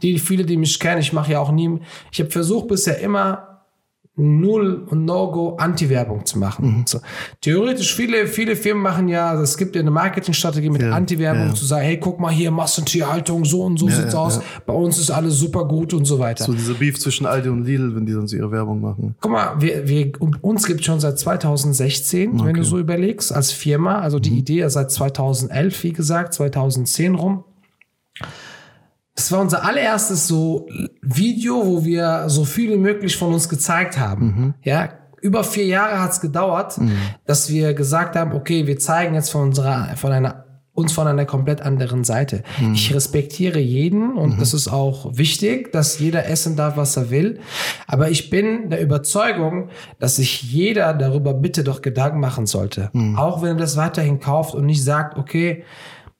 [0.00, 1.80] Die viele, die mich kennen, ich mache ja auch nie.
[2.10, 3.47] Ich habe versucht bisher immer
[4.18, 6.84] Null und No-Go Anti-Werbung zu machen.
[6.86, 7.00] So.
[7.40, 11.54] Theoretisch viele, viele Firmen machen ja, es gibt ja eine Marketingstrategie mit Ja, Anti-Werbung ja.
[11.54, 14.36] zu sagen, hey, guck mal hier, Massentierhaltung, so und so sieht's ja, aus.
[14.36, 14.42] ja.
[14.66, 16.44] Bei uns ist alles super gut und so weiter.
[16.44, 19.14] So dieser Beef zwischen Aldi und Lidl, wenn die dann so ihre Werbung machen.
[19.20, 20.12] Guck mal, wir, wir,
[20.42, 24.00] uns gibt schon seit 2016, wenn du so überlegst, als Firma.
[24.00, 27.44] Also die Idee ist seit 2011, wie gesagt, 2010 rum.
[29.18, 30.68] Das war unser allererstes so
[31.02, 34.54] Video, wo wir so viel wie möglich von uns gezeigt haben.
[34.62, 34.90] Ja,
[35.20, 36.78] über vier Jahre hat es gedauert,
[37.26, 41.24] dass wir gesagt haben, okay, wir zeigen jetzt von unserer, von einer uns von einer
[41.24, 42.44] komplett anderen Seite.
[42.72, 47.40] Ich respektiere jeden und das ist auch wichtig, dass jeder essen darf, was er will.
[47.88, 52.92] Aber ich bin der Überzeugung, dass sich jeder darüber bitte doch Gedanken machen sollte.
[53.16, 55.64] Auch wenn er das weiterhin kauft und nicht sagt, okay,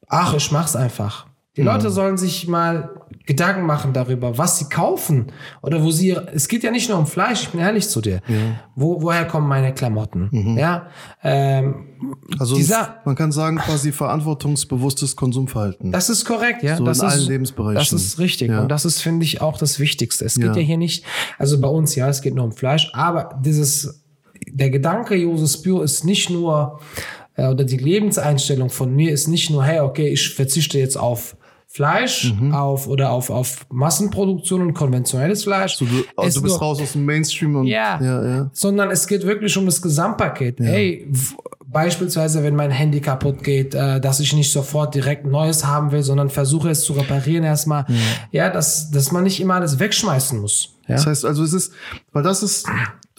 [0.09, 1.28] ach, ich mach's einfach.
[1.59, 2.90] Die Leute sollen sich mal
[3.26, 5.26] Gedanken machen darüber, was sie kaufen
[5.61, 6.12] oder wo sie.
[6.32, 7.42] Es geht ja nicht nur um Fleisch.
[7.42, 8.22] Ich bin ehrlich zu dir.
[8.74, 10.56] Wo, woher kommen meine Klamotten?
[10.56, 10.86] Ja.
[11.22, 11.84] Ähm,
[12.38, 15.90] Also Dieser- man kann sagen, quasi verantwortungsbewusstes Konsumverhalten.
[15.92, 16.76] Das ist korrekt, ja.
[16.76, 17.74] So das in ist, allen Lebensbereichen.
[17.80, 18.50] Das ist richtig.
[18.50, 18.61] Ja.
[18.62, 20.24] Und das ist, finde ich, auch das Wichtigste.
[20.24, 20.52] Es geht Ja.
[20.54, 21.04] ja hier nicht,
[21.38, 24.04] also bei uns, ja, es geht nur um Fleisch, aber dieses,
[24.50, 26.78] der Gedanke Josef Bio ist nicht nur,
[27.34, 31.36] äh, oder die Lebenseinstellung von mir ist nicht nur, hey, okay, ich verzichte jetzt auf
[31.79, 32.53] Fleisch, Mhm.
[32.53, 35.76] auf oder auf, auf Massenproduktion und konventionelles Fleisch.
[35.76, 38.51] so, du, oh, du bist nur- raus aus dem Mainstream und ja, ja, ja.
[38.53, 40.59] sondern es geht wirklich um das Gesamtpaket.
[40.59, 41.35] Hey, w-
[41.66, 46.03] beispielsweise, wenn mein Handy kaputt geht, äh, dass ich nicht sofort direkt neues haben will,
[46.03, 47.87] sondern versuche es zu reparieren erstmal.
[48.33, 50.74] Ja, dass, dass man nicht immer alles wegschmeißen muss.
[50.89, 50.97] Ja?
[50.97, 51.72] Das heißt, also es ist,
[52.12, 52.66] weil das ist,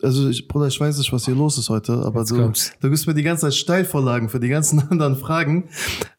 [0.04, 2.72] also ich, Bruder, ich weiß nicht, was hier los ist heute, aber du, kommt's.
[2.82, 5.70] du gibst mir die ganze Zeit Steilvorlagen für die ganzen anderen Fragen,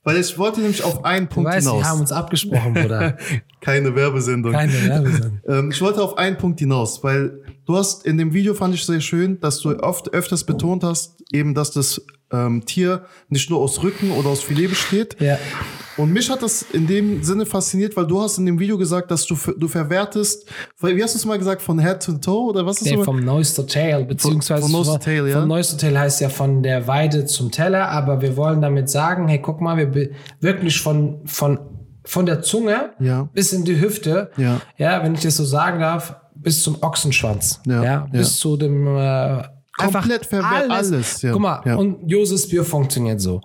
[0.05, 1.87] weil ich wollte nämlich auf einen du Punkt weißt, wir hinaus.
[1.87, 3.17] haben uns abgesprochen, Bruder.
[3.61, 4.53] Keine Werbesendung.
[4.53, 5.41] Keine Werbesendung.
[5.49, 8.85] Ähm, ich wollte auf einen Punkt hinaus, weil du hast in dem Video fand ich
[8.85, 13.61] sehr schön, dass du oft öfters betont hast, eben, dass das ähm, Tier nicht nur
[13.61, 15.17] aus Rücken oder aus Filet besteht.
[15.21, 15.39] Ja.
[15.97, 19.11] Und mich hat das in dem Sinne fasziniert, weil du hast in dem Video gesagt,
[19.11, 20.49] dass du du verwertest,
[20.81, 23.05] wie hast du es mal gesagt, von Head to Toe oder was ist Nee, so?
[23.05, 25.41] vom Nose to Tail, beziehungsweise von Nose to Tail, ja.
[25.41, 28.89] Von Nose to Tail heißt ja von der Weide zum Teller, aber wir wollen damit
[28.89, 30.11] sagen, hey, guck mal, wir
[30.41, 31.59] wirklich von, von
[32.07, 33.29] von der Zunge Ja.
[33.35, 34.31] bis in die Hüfte.
[34.39, 34.61] Ja.
[34.79, 37.61] Ja, wenn ich das so sagen darf, bis zum Ochsenschwanz.
[37.67, 38.07] Ja, Ja.
[38.11, 39.43] bis zu dem äh,
[39.83, 41.33] Komplett verwe- alles, ja.
[41.33, 41.77] Guck mal, Ja.
[41.77, 43.41] und Joses Bier funktioniert so.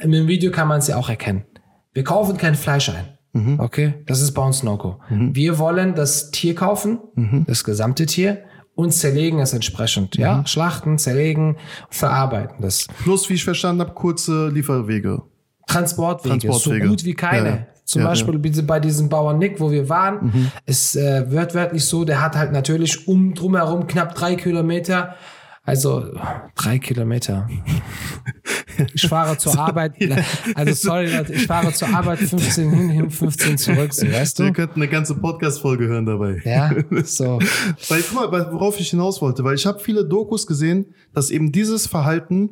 [0.00, 1.44] Im Video kann man es ja auch erkennen.
[1.92, 3.08] Wir kaufen kein Fleisch ein.
[3.32, 3.60] Mhm.
[3.60, 4.98] Okay, das ist bei uns No-Go.
[5.10, 7.44] Wir wollen das Tier kaufen, Mhm.
[7.46, 8.42] das gesamte Tier,
[8.74, 10.16] und zerlegen es entsprechend.
[10.16, 10.46] Ja, Mhm.
[10.46, 11.56] schlachten, zerlegen,
[11.90, 12.86] verarbeiten das.
[13.02, 15.22] Plus, wie ich verstanden habe, kurze Lieferwege.
[15.66, 16.84] Transportwege, Transportwege.
[16.84, 17.48] so gut wie keine.
[17.48, 17.66] Ja, ja.
[17.84, 20.50] Zum Ja, Beispiel bitte bei diesem Bauern Nick, wo wir waren, Mhm.
[20.66, 25.14] es äh, wird wörtlich so, der hat halt natürlich um drumherum knapp drei Kilometer.
[25.66, 26.04] Also
[26.54, 27.48] drei Kilometer.
[28.94, 29.94] Ich fahre zur Arbeit,
[30.54, 34.52] also sorry, ich fahre zur Arbeit 15 hin, hin 15 zurück, so, weißt Wir du?
[34.52, 36.40] könnten eine ganze Podcast-Folge hören dabei.
[36.44, 36.72] Ja,
[37.04, 37.38] so.
[37.88, 41.50] Weil, guck mal, worauf ich hinaus wollte, weil ich habe viele Dokus gesehen, dass eben
[41.52, 42.50] dieses Verhalten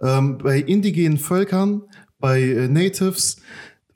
[0.00, 1.82] ähm, bei indigenen Völkern,
[2.20, 3.36] bei äh, Natives,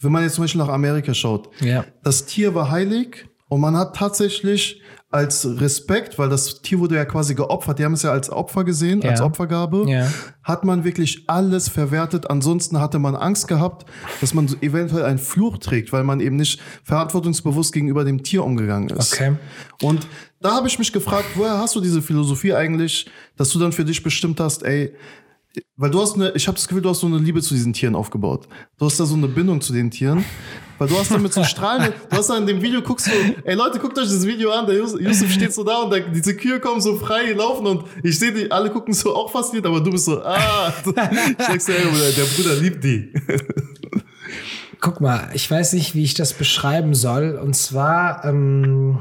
[0.00, 1.84] wenn man jetzt zum Beispiel nach Amerika schaut, Ja.
[2.02, 4.82] das Tier war heilig und man hat tatsächlich
[5.12, 8.62] als Respekt, weil das Tier wurde ja quasi geopfert, die haben es ja als Opfer
[8.62, 9.10] gesehen, Ja.
[9.10, 10.06] als Opfergabe, Ja.
[10.44, 12.30] hat man wirklich alles verwertet.
[12.30, 13.86] Ansonsten hatte man Angst gehabt,
[14.20, 18.88] dass man eventuell einen Fluch trägt, weil man eben nicht verantwortungsbewusst gegenüber dem Tier umgegangen
[18.90, 19.12] ist.
[19.14, 19.32] Okay.
[19.82, 20.06] Und
[20.40, 23.84] da habe ich mich gefragt, woher hast du diese Philosophie eigentlich, dass du dann für
[23.84, 24.94] dich bestimmt hast, ey,
[25.76, 27.72] weil du hast eine, ich habe das Gefühl, du hast so eine Liebe zu diesen
[27.72, 28.46] Tieren aufgebaut.
[28.78, 30.24] Du hast da so eine Bindung zu den Tieren,
[30.80, 33.10] weil du hast damit so Strahlen, du hast da in dem Video, guckst du,
[33.44, 36.00] ey Leute, guckt euch das Video an, der Yus- Yusuf steht so da und da,
[36.00, 39.66] diese Kühe kommen so frei laufen und ich sehe die, alle gucken so auch fasziniert,
[39.66, 40.72] aber du bist so, ah,
[41.38, 43.12] ich sag so, ey, der Bruder liebt die.
[44.80, 47.38] Guck mal, ich weiß nicht, wie ich das beschreiben soll.
[47.42, 49.00] Und zwar, ähm,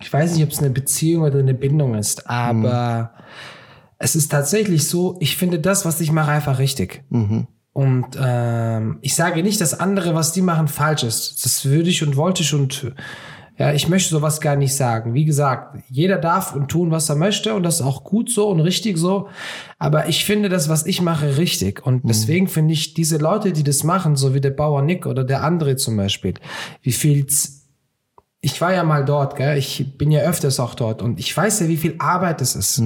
[0.00, 3.12] ich weiß nicht, ob es eine Beziehung oder eine Bindung ist, aber
[3.96, 7.02] es ist tatsächlich so, ich finde das, was ich mache, einfach richtig.
[7.74, 11.44] Und ähm, ich sage nicht, dass andere, was die machen, falsch ist.
[11.44, 12.94] Das würde ich und wollte ich und
[13.58, 15.12] ja, ich möchte sowas gar nicht sagen.
[15.14, 18.48] Wie gesagt, jeder darf und tun, was er möchte und das ist auch gut so
[18.48, 19.28] und richtig so.
[19.78, 21.84] Aber ich finde das, was ich mache, richtig.
[21.84, 25.24] Und deswegen finde ich diese Leute, die das machen, so wie der Bauer Nick oder
[25.24, 26.34] der andere zum Beispiel,
[26.82, 27.26] wie viel
[28.40, 29.56] ich war ja mal dort, gell?
[29.56, 32.82] ich bin ja öfters auch dort und ich weiß ja, wie viel Arbeit es ist.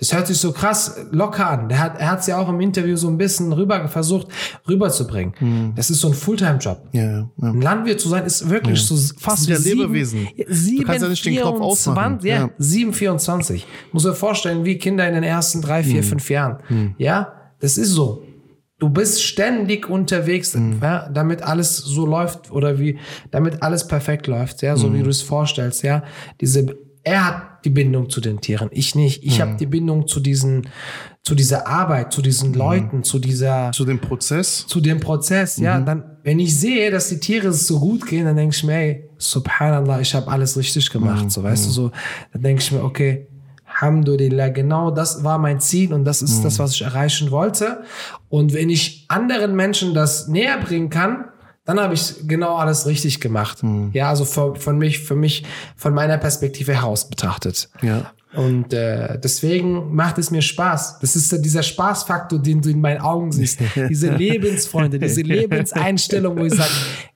[0.00, 1.68] Das hört sich so krass locker an.
[1.68, 4.28] Der hat, er hat es ja auch im Interview so ein bisschen rüber versucht
[4.68, 5.72] rüberzubringen.
[5.76, 6.88] Das ist so ein Fulltime-Job.
[6.92, 7.28] Ja, ja.
[7.42, 10.28] Ein Landwirt zu sein ist wirklich so fast ja wie sieben- Lebewesen.
[10.36, 12.20] Du Sieben, kannst ja nicht den Kopf ausmachen.
[12.20, 12.50] 24, ja, Ja.
[12.58, 13.66] 7, 24.
[13.92, 15.90] Muss dir vorstellen, wie Kinder in den ersten drei, Hm.
[15.90, 16.94] vier, fünf Jahren.
[16.98, 18.22] Ja, das ist so.
[18.78, 20.78] Du bist ständig unterwegs, Hm.
[20.80, 22.98] ja, damit alles so läuft oder wie,
[23.30, 24.78] damit alles perfekt läuft, ja, Hm.
[24.78, 26.02] so wie du es vorstellst, ja.
[26.40, 26.66] Diese,
[27.02, 29.22] er hat die Bindung zu den Tieren, ich nicht.
[29.22, 29.48] Ich Hm.
[29.48, 30.68] habe die Bindung zu diesen,
[31.22, 34.66] zu dieser Arbeit, zu diesen Leuten, zu dieser, Zu dem Prozess.
[34.66, 35.86] zu dem Prozess, ja, Mhm.
[35.86, 38.74] dann, wenn ich sehe, dass die Tiere es so gut gehen, dann denke ich mir,
[38.74, 41.30] ey, subhanallah, ich habe alles richtig gemacht, Mhm.
[41.30, 41.90] so, weißt du, so,
[42.32, 43.26] dann denke ich mir, okay,
[43.72, 46.42] Alhamdulillah, genau das war mein Ziel und das ist Mhm.
[46.44, 47.82] das, was ich erreichen wollte.
[48.28, 51.26] Und wenn ich anderen Menschen das näher bringen kann,
[51.70, 53.62] dann habe ich genau alles richtig gemacht.
[53.62, 53.90] Mhm.
[53.92, 55.44] Ja, also für, von mich, für mich,
[55.76, 57.68] von meiner Perspektive heraus betrachtet.
[57.82, 58.10] Ja.
[58.32, 61.00] Und äh, deswegen macht es mir Spaß.
[61.00, 63.60] Das ist ja dieser Spaßfaktor, den du in meinen Augen siehst.
[63.88, 66.70] Diese Lebensfreunde, diese Lebenseinstellung, wo ich sage,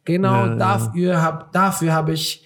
[0.04, 2.43] genau dafür habe dafür hab ich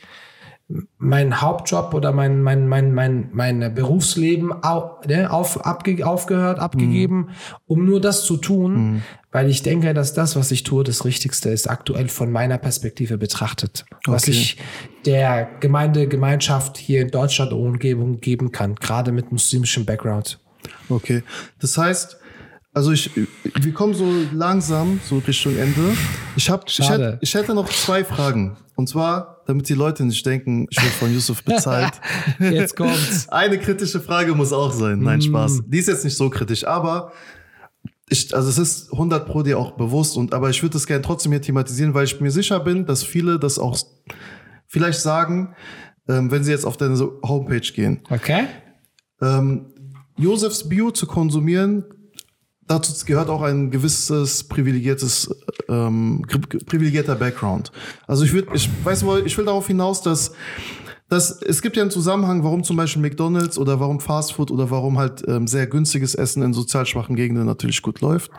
[0.98, 7.30] meinen Hauptjob oder mein, mein, mein, mein, mein Berufsleben au, ne, auf, abge, aufgehört, abgegeben,
[7.66, 9.02] um nur das zu tun,
[9.32, 13.16] weil ich denke, dass das, was ich tue, das Richtigste ist, aktuell von meiner Perspektive
[13.16, 13.86] betrachtet.
[14.06, 14.32] Was Okay.
[14.32, 14.56] ich
[15.06, 20.38] der Gemeinde, Gemeinschaft hier in Deutschland und Umgebung geben kann, gerade mit muslimischem Background.
[20.90, 21.22] Okay.
[21.60, 22.18] Das heißt,
[22.74, 25.96] also ich, wir kommen so langsam so Richtung Ende.
[26.36, 28.58] Ich habe, ich hätte, ich hätte noch zwei Fragen.
[28.76, 31.94] Und zwar, damit die Leute nicht denken, ich werde von Yusuf bezahlt.
[32.38, 33.26] Jetzt kommt's.
[33.30, 34.98] Eine kritische Frage muss auch sein.
[34.98, 35.22] Nein, Mm.
[35.22, 35.62] Spaß.
[35.66, 37.12] Die ist jetzt nicht so kritisch, aber
[38.10, 41.00] ich, also es ist 100 pro dir auch bewusst und, aber ich würde das gerne
[41.00, 43.78] trotzdem hier thematisieren, weil ich mir sicher bin, dass viele das auch
[44.66, 45.54] vielleicht sagen,
[46.08, 48.00] ähm, wenn sie jetzt auf deine Homepage gehen.
[48.10, 48.48] Okay?
[49.22, 49.72] Ähm,
[50.18, 51.84] Josefs Bio zu konsumieren,
[52.68, 55.28] dazu gehört auch ein gewisses privilegiertes,
[55.68, 57.72] ähm, pri- privilegierter Background.
[58.06, 60.32] Also ich würde, ich weiß wohl, ich will darauf hinaus, dass
[61.08, 64.98] dass es gibt ja einen Zusammenhang, warum zum Beispiel McDonalds oder warum Fastfood oder warum
[64.98, 68.30] halt ähm, sehr günstiges Essen in sozial schwachen Gegenden natürlich gut läuft.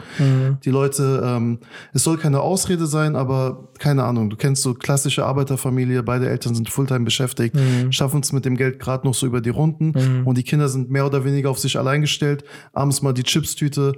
[0.63, 1.59] Die Leute, ähm,
[1.93, 6.53] es soll keine Ausrede sein, aber keine Ahnung, du kennst so klassische Arbeiterfamilie, beide Eltern
[6.53, 7.55] sind Fulltime beschäftigt,
[7.89, 9.93] schaffen es mit dem Geld gerade noch so über die Runden
[10.25, 12.43] und die Kinder sind mehr oder weniger auf sich allein gestellt.
[12.73, 13.93] Abends mal die Chipstüte,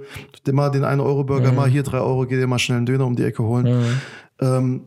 [0.50, 3.24] mal den 1-Euro-Burger, mal hier 3 Euro, geh dir mal schnell einen Döner um die
[3.24, 3.66] Ecke holen.
[4.40, 4.82] Ähm,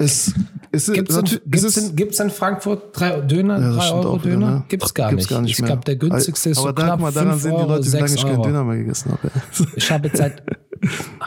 [0.00, 0.32] Es,
[0.70, 1.76] es, gibt's, es
[2.20, 4.50] in, Frankfurt drei Döner, Ja, drei Euro auch wieder, Döner?
[4.50, 4.64] ne?
[4.68, 5.30] Gibt's gar Gibt's nicht.
[5.30, 7.42] gar nicht ich glaube, der günstigste ist aber so da, knapp guck mal, daran 5
[7.42, 8.42] sehen die Leute, wie lange 6 ich keinen.
[8.42, 9.30] Döner mehr gegessen habe.
[9.76, 10.42] Ich habe jetzt seit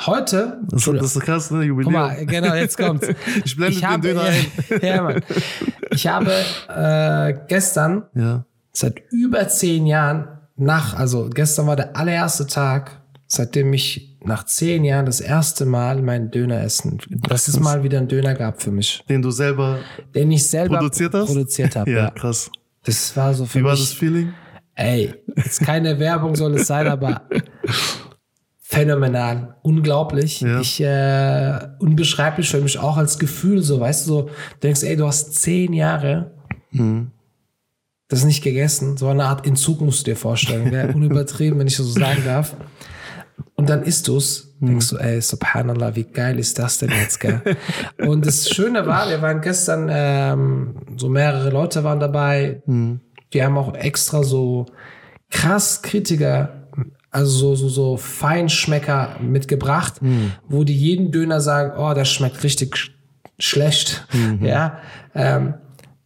[0.05, 1.57] heute, Das, das ist krass, ne?
[1.59, 1.93] guck Jubiläum.
[1.93, 3.07] mal, genau, jetzt kommt's.
[3.45, 4.45] Ich blende den habe, Döner ein.
[4.81, 5.21] ja, Mann.
[5.91, 6.31] Ich habe
[6.73, 8.45] äh, gestern Ja.
[8.71, 14.83] seit über zehn Jahren nach, also gestern war der allererste Tag, seitdem ich nach zehn
[14.83, 18.71] Jahren das erste Mal meinen Döner essen, dass es mal wieder einen Döner gab für
[18.71, 19.79] mich, Den du selber
[20.13, 21.27] den ich selber produziert hast?
[21.27, 21.89] produziert habe.
[21.91, 22.09] Ja, Ja.
[22.11, 22.51] krass.
[22.83, 23.79] Das war so für Wie war mich.
[23.81, 24.33] das Feeling?
[24.75, 27.21] Ey, jetzt keine Werbung soll es sein, aber
[28.59, 30.41] phänomenal, unglaublich.
[30.41, 30.59] Ja.
[30.61, 34.29] Ich äh, unbeschreiblich für mich auch als Gefühl, so weißt du, so
[34.63, 36.31] denkst, ey, du hast zehn Jahre
[36.73, 37.11] Mhm.
[38.07, 41.75] das nicht gegessen, so eine Art Entzug musst du dir vorstellen, wäre unübertrieben, wenn ich
[41.75, 42.55] so sagen darf.
[43.55, 47.41] Und dann isst du's, denkst du, ey, subhanallah, wie geil ist das denn jetzt, gell?
[47.97, 52.61] Und das Schöne war, wir waren gestern, ähm, so mehrere Leute waren dabei,
[53.33, 54.65] die haben auch extra so
[55.29, 56.67] krass Kritiker,
[57.09, 59.95] also so, so, so Feinschmecker mitgebracht,
[60.47, 62.91] wo die jeden Döner sagen, oh, der schmeckt richtig sch
[63.39, 64.07] schlecht,
[64.41, 64.77] ja.
[65.15, 65.55] Ähm,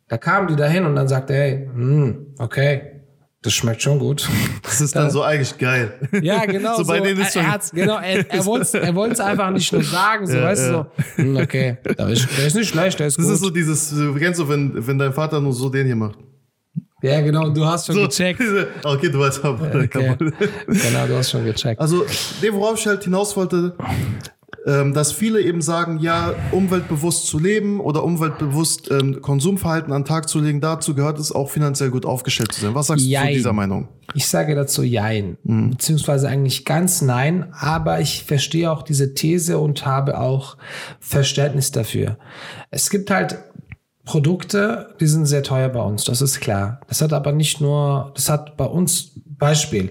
[0.07, 2.94] da kamen die dahin und dann sagte, hey, hm, okay,
[3.45, 4.27] das schmeckt schon gut.
[4.63, 5.93] Das ist dann so eigentlich geil.
[6.21, 6.75] Ja, genau.
[6.77, 9.51] So bei denen ist er, schon- er hat's- genau, er, er wollte es er einfach
[9.51, 10.85] nicht nur sagen, so, weißt du, so,
[11.23, 13.33] hm, okay, der ist, der ist nicht schlecht, der ist Das gut.
[13.35, 16.17] ist so dieses, du kennst du, wenn, wenn dein Vater nur so den hier macht.
[17.01, 18.41] ja, genau, du hast schon So, gecheckt.
[18.83, 19.67] Okay, du weißt aber.
[19.75, 20.15] Okay.
[20.17, 21.79] Genau, du hast schon gecheckt.
[21.79, 22.03] Also,
[22.41, 23.75] nee, worauf ich halt hinaus wollte,
[24.65, 30.27] dass viele eben sagen, ja, umweltbewusst zu leben oder umweltbewusst ähm, Konsumverhalten an den Tag
[30.27, 32.73] zu legen, dazu gehört es auch finanziell gut aufgestellt zu sein.
[32.73, 33.27] Was sagst du Jein.
[33.27, 33.87] zu dieser Meinung?
[34.15, 35.71] Ich sage dazu Jein, Mhm.
[35.71, 40.57] beziehungsweise eigentlich ganz Nein, aber ich verstehe auch diese These und habe auch
[40.99, 42.17] Verständnis dafür.
[42.71, 43.37] Es gibt halt
[44.03, 46.79] Produkte, die sind sehr teuer bei uns, das ist klar.
[46.87, 49.89] Das hat aber nicht nur, das hat bei uns Beispiel.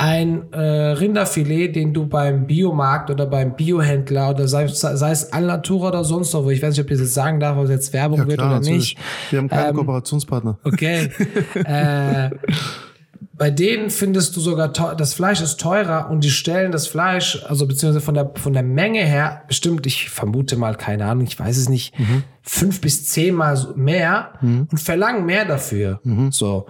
[0.00, 5.88] Ein äh, Rinderfilet, den du beim Biomarkt oder beim Biohändler oder sei, sei es Alnatura
[5.88, 7.92] oder sonst wo, ich weiß nicht, ob ich das jetzt sagen darf, ob es jetzt
[7.92, 8.96] Werbung wird oder nicht.
[9.30, 10.58] Wir haben keinen Ähm, Kooperationspartner.
[10.62, 11.10] Okay.
[11.64, 12.30] äh,
[13.32, 17.66] bei denen findest du sogar, das Fleisch ist teurer und die stellen das Fleisch, also
[17.66, 21.56] beziehungsweise von der, von der Menge her, bestimmt, ich vermute mal, keine Ahnung, ich weiß
[21.56, 21.94] es nicht,
[22.42, 26.00] fünf bis zehnmal mehr und verlangen mehr dafür.
[26.30, 26.66] So.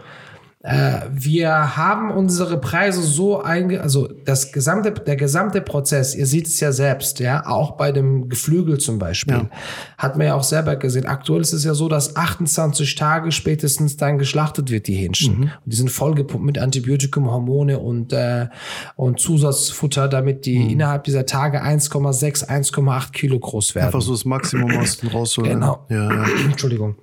[0.61, 6.49] Äh, wir haben unsere Preise so einge, also das gesamte, der gesamte Prozess, ihr seht
[6.49, 9.51] es ja selbst, ja, auch bei dem Geflügel zum Beispiel, Ja.
[9.99, 11.07] hat man ja auch selber gesehen.
[11.07, 15.43] Aktuell ist es ja so, dass 28 Tage spätestens dann geschlachtet wird, die Hähnchen.
[15.43, 18.49] Und die sind vollgepumpt mit Antibiotikum, Hormone und, äh,
[18.97, 23.87] und Zusatzfutter, damit die innerhalb dieser Tage 1,6, 1,8 Kilo groß werden.
[23.87, 25.53] Einfach so das Maximum aus dem rausholen.
[25.53, 25.87] Genau.
[25.89, 26.25] Ja, ja.
[26.47, 26.97] Entschuldigung.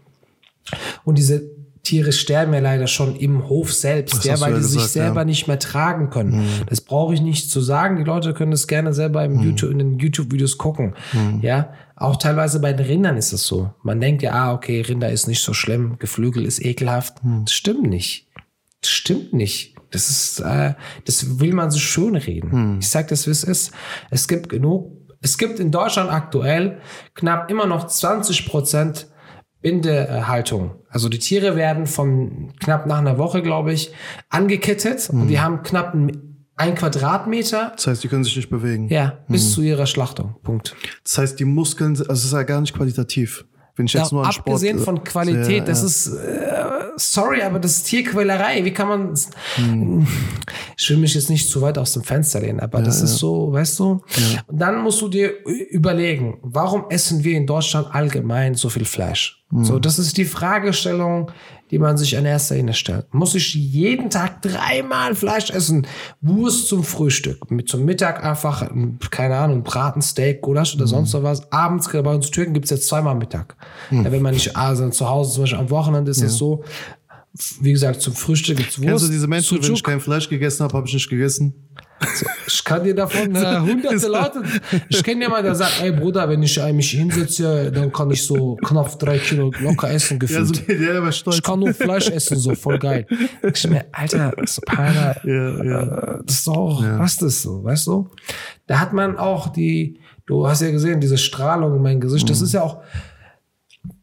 [1.03, 1.54] Und diese
[1.85, 4.91] Tiere sterben ja leider schon im Hof selbst, Das ja, weil ja die sich gesagt,
[4.93, 5.23] selber ja.
[5.23, 5.29] Mhm.
[5.29, 6.45] nicht mehr tragen können.
[6.67, 7.95] Das brauche ich nicht zu sagen.
[7.95, 10.95] Die Leute können das gerne selber im YouTube, in den YouTube-Videos gucken.
[11.13, 11.39] Mhm.
[11.41, 13.71] Ja, auch teilweise bei den Rindern ist es so.
[13.83, 17.23] Man denkt ja, ah, okay, Rinder ist nicht so schlimm, Geflügel ist ekelhaft.
[17.23, 17.45] Mhm.
[17.45, 18.27] Das stimmt nicht.
[18.81, 19.75] Das stimmt nicht.
[19.91, 20.73] Das ist, äh,
[21.05, 22.51] das will man so schön reden.
[22.51, 22.79] Hm.
[22.79, 23.71] Ich sag das, wie es ist.
[24.09, 26.79] Es gibt genug, es gibt in Deutschland aktuell
[27.13, 29.07] knapp immer noch 20 Prozent
[29.65, 30.75] Bindehaltung.
[30.89, 33.91] Also die Tiere werden von knapp nach einer Woche, glaube ich,
[34.29, 35.95] angekettet und die haben knapp
[36.57, 38.87] ein, Quadratmeter, Das heißt, die können sich nicht bewegen.
[38.89, 40.35] ja, bis zu ihrer Schlachtung.
[40.43, 40.75] Punkt.
[41.03, 43.45] Das heißt, die Muskeln, also es ist ja gar nicht qualitativ.
[43.75, 45.87] Wenn ich Ja, jetzt nur an Sport, abgesehen äh, von Qualität, ja, das ja.
[45.87, 46.65] ist, äh,
[46.95, 48.63] sorry, aber das ist Tierquälerei.
[48.63, 49.13] Wie kann man,
[50.77, 53.51] ich will mich jetzt nicht zu weit aus dem Fenster lehnen, aber das ist so,
[53.51, 54.01] weißt du?
[54.47, 55.33] Und dann musst du dir
[55.69, 59.43] überlegen, warum essen wir in Deutschland allgemein so viel Fleisch?
[59.57, 61.31] So, das ist die Fragestellung,
[61.71, 63.13] die man sich in erster Linie stellt.
[63.13, 65.87] Muss ich jeden Tag dreimal Fleisch essen?
[66.21, 68.69] Wurst zum Frühstück, mit zum Mittag einfach,
[69.09, 71.51] keine Ahnung, Braten, Steak, Gulasch oder sonst was.
[71.51, 73.55] Abends, bei uns Türken gibt's jetzt zweimal Mittag.
[73.89, 76.63] Ja, wenn man nicht also zu Hause, zum Beispiel am Wochenende ist es so,
[77.61, 78.87] wie gesagt, zum Frühstück gibt's Wurst.
[78.87, 79.83] Kennst du diese Menschen, wenn ich Sucuk.
[79.83, 81.53] kein Fleisch gegessen habe, habe ich nicht gegessen?
[82.47, 84.41] Ich kann dir davon äh, hunderte Leute.
[84.89, 88.25] Ich kenne jemanden, der sagt, ey Bruder, wenn ich äh, mich hinsetze, dann kann ich
[88.25, 90.89] so knapp drei Kilo locker essen Ja, so gefühlt.
[90.95, 91.37] aber stolz.
[91.37, 93.05] Ich kann nur Fleisch essen, so voll geil.
[93.41, 95.81] Ich mir, Alter, Subhana, Ja, ja.
[95.81, 98.09] äh, das ist doch, was ist das so, weißt du?
[98.67, 102.41] Da hat man auch die, du hast ja gesehen, diese Strahlung in meinem Gesicht, das
[102.41, 102.81] ist ja auch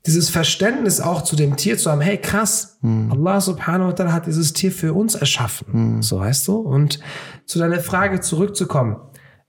[0.07, 4.27] dieses Verständnis auch zu dem Tier zu haben, hey krass, Allah subhanahu wa ta'ala hat
[4.27, 6.03] dieses Tier für uns erschaffen.
[6.03, 6.57] So weißt du?
[6.57, 6.99] Und
[7.47, 8.97] zu deiner Frage zurückzukommen,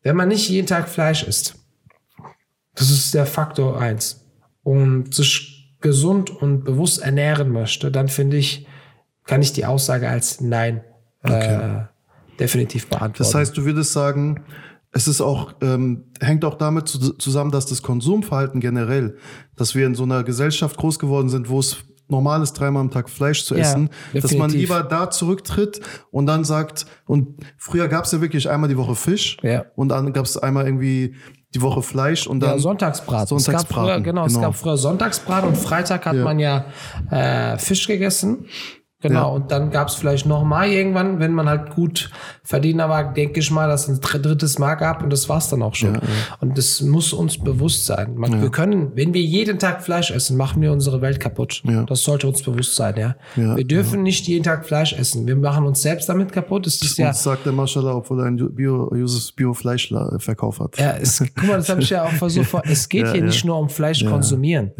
[0.03, 1.55] wenn man nicht jeden Tag Fleisch isst,
[2.75, 4.23] das ist der Faktor eins.
[4.63, 8.65] und sich gesund und bewusst ernähren möchte, dann finde ich,
[9.25, 10.83] kann ich die Aussage als Nein
[11.23, 11.81] okay.
[11.81, 13.17] äh, definitiv beantworten.
[13.17, 14.43] Das heißt, du würdest sagen,
[14.93, 19.17] es ist auch, ähm, hängt auch damit zu, zusammen, dass das Konsumverhalten generell,
[19.55, 21.77] dass wir in so einer Gesellschaft groß geworden sind, wo es
[22.07, 25.81] normal ist, dreimal am Tag Fleisch zu essen, ja, dass man lieber da zurücktritt
[26.11, 29.65] und dann sagt, und früher gab es ja wirklich einmal die Woche Fisch ja.
[29.75, 31.15] und dann gab es einmal irgendwie
[31.55, 33.29] die Woche Fleisch und dann ja, Sonntagsbrat.
[33.29, 33.61] Sonntagsbraten.
[33.61, 36.65] Es gab früher, genau, genau, es gab früher Sonntagsbrat und Freitag hat man ja
[37.09, 38.45] äh, Fisch gegessen.
[39.03, 39.35] Genau, ja.
[39.35, 42.09] und dann gab es vielleicht noch mal irgendwann, wenn man halt gut
[42.41, 45.61] Verdiener war, denke ich mal, dass es ein drittes Mal gab und das war's dann
[45.61, 45.95] auch schon.
[45.95, 46.37] Ja, ja.
[46.39, 48.15] Und das muss uns bewusst sein.
[48.15, 51.61] Man, Wir können, wenn wir jeden Tag Fleisch essen, machen wir unsere Welt kaputt.
[51.87, 53.15] Das sollte uns bewusst sein, ja.
[53.35, 55.27] wir dürfen nicht jeden Tag Fleisch essen.
[55.27, 56.65] Wir machen uns selbst damit kaputt.
[56.65, 57.11] Das ist ja.
[57.11, 58.89] Sagt der Maschallah, obwohl er ein Bio,
[59.35, 60.79] Bio-Fleischverkauf hat.
[60.79, 62.47] Ja, es, guck mal, das habe ich ja auch versucht.
[62.63, 64.71] Es geht hier nicht nur um Fleisch konsumieren.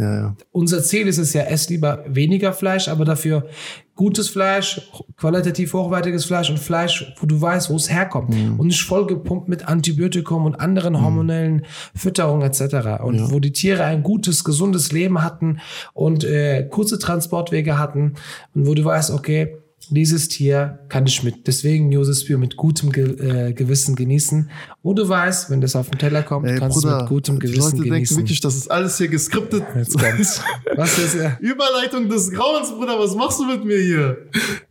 [0.51, 3.47] Unser Ziel ist es ja, ess lieber weniger Fleisch, aber dafür
[3.95, 4.81] gutes Fleisch,
[5.17, 8.59] qualitativ hochwertiges Fleisch und Fleisch, wo du weißt, wo es herkommt mhm.
[8.59, 11.01] und nicht vollgepumpt mit Antibiotikum und anderen mhm.
[11.03, 13.03] hormonellen Fütterungen etc.
[13.03, 13.31] Und ja.
[13.31, 15.59] wo die Tiere ein gutes, gesundes Leben hatten
[15.93, 18.15] und äh, kurze Transportwege hatten
[18.55, 19.57] und wo du weißt, okay,
[19.89, 24.49] dieses Tier kann ich mit, deswegen Josef Bio mit gutem Ge äh, Gewissen genießen.
[24.81, 27.39] Und du weißt, wenn das auf den Teller kommt, Ey, kannst Bruder, du mit gutem
[27.39, 27.91] Gewissen Leute genießen.
[27.93, 29.63] denken wirklich, das ist alles hier geskriptet.
[29.75, 30.41] Jetzt kommt's.
[30.75, 31.37] Was ist ja?
[31.39, 34.17] Überleitung des Grauens, Bruder, was machst du mit mir hier?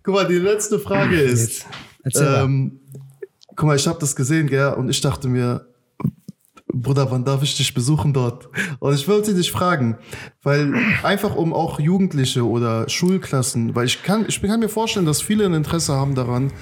[0.03, 1.67] Guck mal, die letzte Frage ist.
[2.17, 2.81] Ähm,
[3.55, 5.67] guck mal, ich habe das gesehen, gell, und ich dachte mir,
[6.83, 8.49] Bruder, wann darf ich dich besuchen dort?
[8.81, 9.99] Und ich wollte dich fragen,
[10.43, 15.23] weil einfach um auch Jugendliche oder Schulklassen, weil ich kann, ich kann mir vorstellen, dass
[15.23, 16.53] viele ein Interesse haben daran,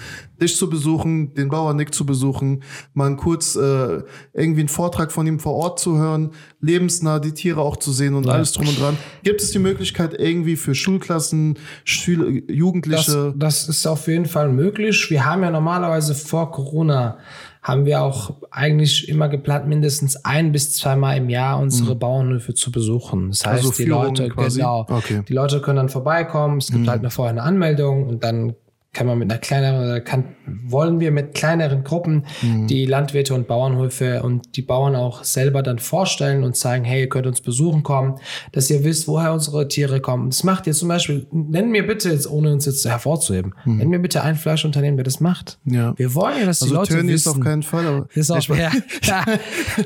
[0.40, 2.62] dich zu besuchen, den Bauer Nick zu besuchen,
[2.94, 4.02] mal kurz äh,
[4.32, 8.14] irgendwie einen Vortrag von ihm vor Ort zu hören, lebensnah die Tiere auch zu sehen
[8.14, 8.32] und ja.
[8.32, 8.96] alles drum und dran.
[9.22, 13.34] Gibt es die Möglichkeit irgendwie für Schulklassen, Schül Jugendliche?
[13.36, 15.10] Das, das ist auf jeden Fall möglich.
[15.10, 17.18] Wir haben ja normalerweise vor Corona
[17.62, 21.98] haben wir auch eigentlich immer geplant, mindestens ein bis zweimal im Jahr unsere mhm.
[21.98, 23.28] Bauernhöfe zu besuchen.
[23.28, 24.60] Das heißt, also die Leute, quasi?
[24.60, 25.22] genau, okay.
[25.28, 26.58] die Leute können dann vorbeikommen.
[26.58, 26.90] Es gibt mhm.
[26.90, 28.54] halt eine vorher eine Anmeldung und dann
[28.92, 32.66] kann man mit einer kleineren, kann, wollen wir mit kleineren Gruppen mhm.
[32.66, 37.08] die Landwirte und Bauernhöfe und die Bauern auch selber dann vorstellen und sagen, hey, ihr
[37.08, 38.16] könnt uns besuchen kommen,
[38.50, 40.30] dass ihr wisst, woher unsere Tiere kommen.
[40.30, 43.76] Das macht ihr zum Beispiel, nennen mir bitte jetzt, ohne uns jetzt hervorzuheben, mhm.
[43.76, 45.60] nennen mir bitte ein Fleischunternehmen, wer das macht.
[45.64, 45.94] Ja.
[45.96, 47.14] Wir wollen ja, dass die also Leute Tony wissen.
[47.14, 48.72] ist auf keinen Fall, aber ist auch, ja,
[49.04, 49.24] ja.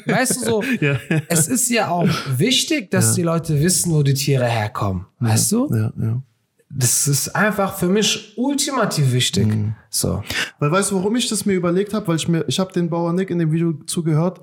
[0.07, 0.99] Weißt du so, ja.
[1.29, 5.05] es ist ja auch wichtig, dass die Leute wissen, wo die Tiere herkommen.
[5.21, 5.69] Weißt du?
[5.71, 6.23] Ja, ja
[6.77, 9.47] das ist einfach für mich ultimativ wichtig.
[9.47, 9.77] Mhm.
[9.91, 10.25] So.
[10.59, 12.09] Weil weißt du, warum ich das mir überlegt habe?
[12.09, 14.41] Weil ich mir, ich habe den Bauer Nick in dem Video zugehört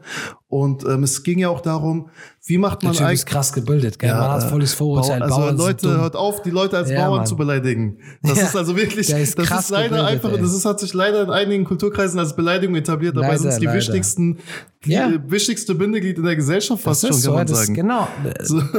[0.48, 2.10] und ähm, es ging ja auch darum,
[2.46, 4.10] wie macht man eigentlich krass gebildet, gell?
[4.10, 5.22] Ja, man hat volles Vorurteil.
[5.22, 7.26] Also Bauern Leute, hört auf, die Leute als ja, Bauern Mann.
[7.26, 7.98] zu beleidigen.
[8.24, 10.42] Das ja, ist also wirklich, ist das ist leider gebildet, einfach, ey.
[10.42, 13.66] das ist, hat sich leider in einigen Kulturkreisen als Beleidigung etabliert, aber es ist die
[13.66, 13.78] leider.
[13.78, 14.40] wichtigsten,
[14.86, 17.74] die wichtigste Bindeglied in der Gesellschaft fast schon, kann so, man sagen.
[17.74, 18.08] Genau.
[18.42, 18.62] So.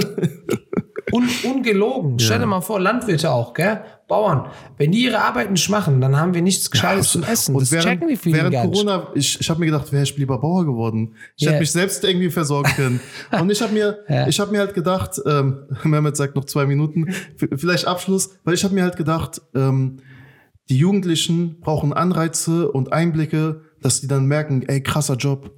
[1.11, 2.19] Un, ungelogen.
[2.19, 2.27] Ja.
[2.27, 3.83] Stell dir mal vor, Landwirte auch, gell?
[4.09, 4.51] Bauern.
[4.77, 7.55] Wenn die ihre Arbeit nicht machen, dann haben wir nichts Gescheites ja, zum Essen.
[7.55, 10.17] Und das während, checken die viele Während Corona, ich, ich habe mir gedacht, wäre ich
[10.17, 11.15] lieber Bauer geworden.
[11.37, 11.53] Ich yeah.
[11.53, 13.01] hätte mich selbst irgendwie versorgen können.
[13.41, 14.29] Und ich habe mir, ja.
[14.29, 17.13] ich habe mir halt gedacht, ähm, Mehmet sagt noch zwei Minuten,
[17.57, 19.99] vielleicht Abschluss, weil ich habe mir halt gedacht, ähm,
[20.69, 25.51] die Jugendlichen brauchen Anreize und Einblicke, dass die dann merken, ey, krasser Job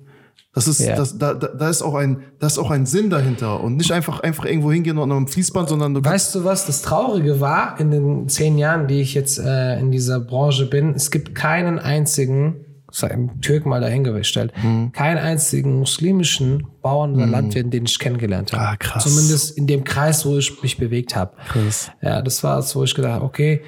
[0.55, 0.94] das ist, ja.
[0.94, 4.20] das, da, da ist auch ein, da ist auch ein Sinn dahinter und nicht einfach,
[4.20, 6.64] einfach irgendwo hingehen und am Fließband, sondern du Weißt du was?
[6.66, 10.94] Das Traurige war in den zehn Jahren, die ich jetzt äh, in dieser Branche bin,
[10.94, 12.64] es gibt keinen einzigen,
[13.40, 14.92] Türk mal dahingestellt, mhm.
[14.92, 17.32] keinen einzigen muslimischen Bauern oder mhm.
[17.32, 18.62] Landwirt, den ich kennengelernt habe.
[18.62, 19.02] Ah, krass.
[19.02, 21.32] Zumindest in dem Kreis, wo ich mich bewegt habe.
[21.48, 21.90] Krass.
[22.00, 23.62] Ja, das war es, wo ich gedacht habe, okay,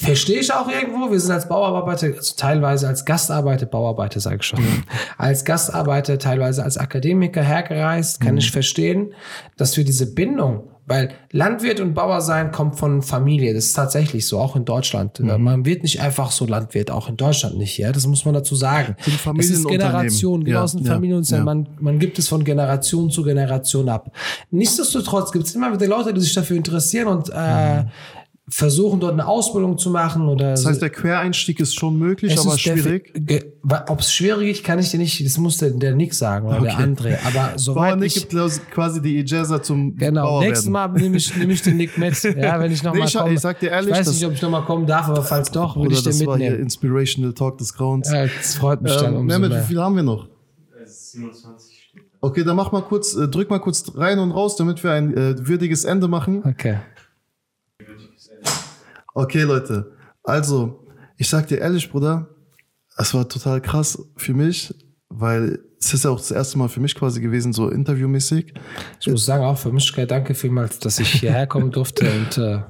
[0.00, 1.10] Verstehe ich auch irgendwo.
[1.10, 4.84] Wir sind als Bauarbeiter, also teilweise als Gastarbeiter, Bauarbeiter sage ich schon, mhm.
[5.16, 8.38] als Gastarbeiter, teilweise als Akademiker hergereist, kann mhm.
[8.38, 9.12] ich verstehen,
[9.56, 13.54] dass wir diese Bindung, weil Landwirt und Bauer sein kommt von Familie.
[13.54, 15.18] Das ist tatsächlich so, auch in Deutschland.
[15.18, 15.42] Mhm.
[15.42, 17.90] Man wird nicht einfach so Landwirt, auch in Deutschland nicht, ja.
[17.90, 18.94] Das muss man dazu sagen.
[19.36, 21.64] Das ist Generation, genau, ja, aus den ja, Familienunternehmen.
[21.64, 21.70] Ja.
[21.72, 24.12] Man, man gibt es von Generation zu Generation ab.
[24.52, 27.88] Nichtsdestotrotz gibt es immer wieder Leute, die sich dafür interessieren und äh, mhm
[28.50, 30.50] versuchen dort eine Ausbildung zu machen oder.
[30.52, 33.12] Das heißt, der Quereinstieg ist schon möglich, aber schwierig.
[33.88, 36.58] Ob es schwierig ist, kann ich dir nicht, das muss der, der Nick sagen oder
[36.58, 36.66] okay.
[36.66, 37.18] der andere.
[37.26, 38.34] Aber soweit Nick gibt
[38.70, 42.08] quasi die Ijaza zum Genau, Bauer nächstes Mal nehme ich, nehm ich den Nick mit.
[42.38, 43.32] Ja, wenn ich nochmal nee, komme.
[43.34, 43.90] Ich sag dir ehrlich.
[43.90, 46.18] Ich weiß nicht, ob ich nochmal kommen darf, aber falls doch, würde ich den das
[46.18, 46.38] mitnehmen.
[46.38, 48.10] Das war hier Inspirational Talk des Grauens.
[48.10, 50.28] Ja, das freut mich ähm, dann umso Mehmet, wie viel haben wir noch?
[50.86, 52.02] 27 steht.
[52.20, 55.16] Okay, dann mach mal kurz, äh, drück mal kurz rein und raus, damit wir ein
[55.16, 56.42] äh, würdiges Ende machen.
[56.44, 56.78] Okay.
[59.18, 59.90] Okay, Leute.
[60.22, 62.28] Also, ich sag dir ehrlich, Bruder,
[62.96, 64.72] es war total krass für mich,
[65.08, 68.54] weil es ist ja auch das erste Mal für mich quasi gewesen, so interviewmäßig.
[69.00, 72.60] Ich muss sagen, auch für mich, danke vielmals, dass ich hierher kommen durfte und äh,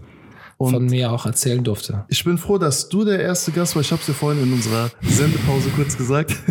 [0.59, 2.04] und von mir auch erzählen durfte.
[2.09, 3.82] Ich bin froh, dass du der erste Gast war.
[3.82, 6.34] Ich habe es dir vorhin in unserer Sendepause kurz gesagt.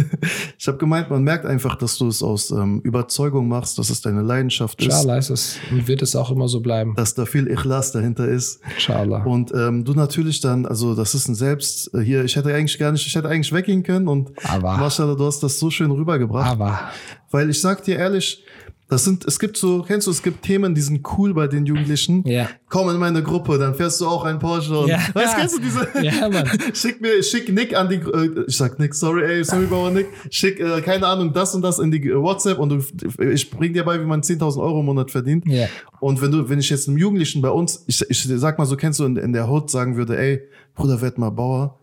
[0.60, 4.02] Ich habe gemeint, man merkt einfach, dass du es aus ähm, Überzeugung machst, dass es
[4.02, 4.86] deine Leidenschaft ist.
[4.86, 6.96] Inshallah ist es und wird es auch immer so bleiben.
[6.96, 8.60] Dass da viel Ikhlas dahinter ist.
[8.76, 9.24] Inshallah.
[9.24, 12.80] Und ähm, du natürlich dann, also das ist ein Selbst, äh, hier, ich hätte eigentlich
[12.80, 14.78] gar nicht, ich hätte eigentlich weggehen können und Aber.
[14.78, 16.52] Mashallah, du hast das so schön rübergebracht.
[16.52, 16.92] Aber.
[17.30, 18.44] Weil ich sag dir ehrlich,
[18.90, 21.66] das sind, es gibt so, kennst du, es gibt Themen, die sind cool bei den
[21.66, 22.24] Jugendlichen.
[22.26, 22.50] Ja.
[22.70, 24.80] Komm in meine Gruppe, dann fährst du auch ein Porsche.
[24.80, 25.00] Und, Ja.
[25.14, 25.88] Weißt kennst du diese?
[26.02, 26.48] Ja, Mann.
[26.74, 30.08] schick mir, schick Nick an die, äh, ich sag Nick, sorry, ey, sorry, Bauer Nick.
[30.30, 33.84] Schick, äh, keine Ahnung, das und das in die WhatsApp und du, ich bring dir
[33.84, 35.46] bei, wie man 10.000 Euro im Monat verdient.
[35.48, 35.68] Ja.
[36.00, 38.78] Und wenn du, wenn ich jetzt einem Jugendlichen bei uns, ich, ich sag mal so,
[38.78, 40.42] kennst du, in, in der Hood sagen würde, ey,
[40.76, 41.78] Bruder, werd mal Bauer.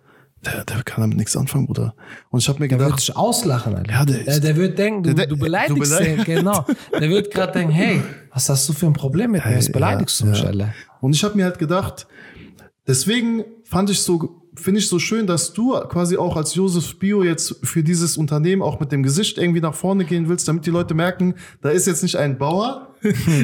[0.46, 1.94] Der, der kann damit nichts anfangen, Bruder.
[2.30, 3.90] Und ich habe mir Der wird gedacht, dich auslachen, Alter.
[3.92, 6.64] Ja, der ist- der, der wird denken, du, Der- du du beleidigst beleidig- den, genau.
[6.92, 9.56] Der wird gerade denken, hey, was hast du für ein Problem mit mir?
[9.56, 10.46] Was beleidigst du ja, mich, ja.
[10.48, 10.74] Alter?
[11.00, 12.06] Und ich habe mir halt gedacht,
[12.86, 17.22] deswegen fand ich so, finde ich so schön, dass du quasi auch als Josef Bio
[17.24, 20.70] jetzt für dieses Unternehmen auch mit dem Gesicht irgendwie nach vorne gehen willst, damit die
[20.70, 22.93] Leute merken, da ist jetzt nicht ein Bauer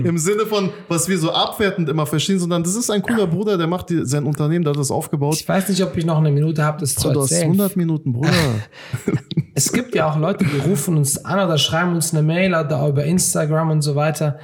[0.04, 3.58] im Sinne von, was wir so abwertend immer verstehen, sondern das ist ein cooler Bruder,
[3.58, 5.34] der macht die, sein Unternehmen, der hat das aufgebaut.
[5.34, 7.52] Ich weiß nicht, ob ich noch eine Minute habe, das zu Oh, du hast erzählen.
[7.52, 8.30] 100 Minuten, Bruder.
[9.52, 12.88] Es gibt ja auch Leute, die rufen uns an oder schreiben uns eine Mail oder
[12.88, 14.38] über Instagram und so weiter.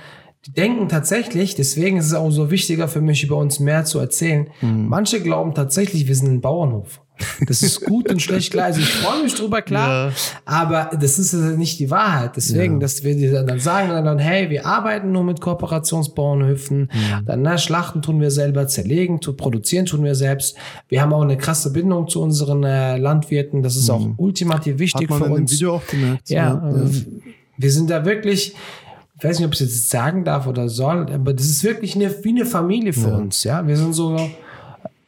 [0.44, 3.98] Die denken tatsächlich, deswegen ist es auch so wichtiger für mich, über uns mehr zu
[3.98, 4.48] erzählen.
[4.60, 4.88] Mhm.
[4.88, 7.00] Manche glauben tatsächlich, wir sind ein Bauernhof.
[7.46, 8.66] Das ist gut und schlecht klar.
[8.66, 10.08] Also ich freue mich drüber, klar.
[10.08, 10.12] Ja.
[10.44, 12.36] Aber das ist ja nicht die Wahrheit.
[12.36, 16.78] Deswegen, dass wir dir dann sagen, dann, hey, wir arbeiten nur mit Kooperationsbauernhöfen.
[16.80, 17.24] Mhm.
[17.26, 20.56] Dann, na, Schlachten tun wir selber, zerlegen, tu, produzieren tun wir selbst.
[20.88, 23.62] Wir haben auch eine krasse Bindung zu unseren äh, Landwirten.
[23.62, 24.72] Das ist auch ultimativ Mhm.
[24.76, 25.52] Hat wichtig man für in dem uns.
[25.52, 26.30] Video auch gemerkt.
[26.30, 26.70] Ja, ja.
[26.70, 26.90] äh,
[27.56, 28.54] wir sind da wirklich,
[29.18, 31.96] ich weiß nicht, ob ich es jetzt sagen darf oder soll, aber das ist wirklich
[31.96, 33.44] eine, wie eine Familie für uns.
[33.44, 34.16] Ja, wir sind so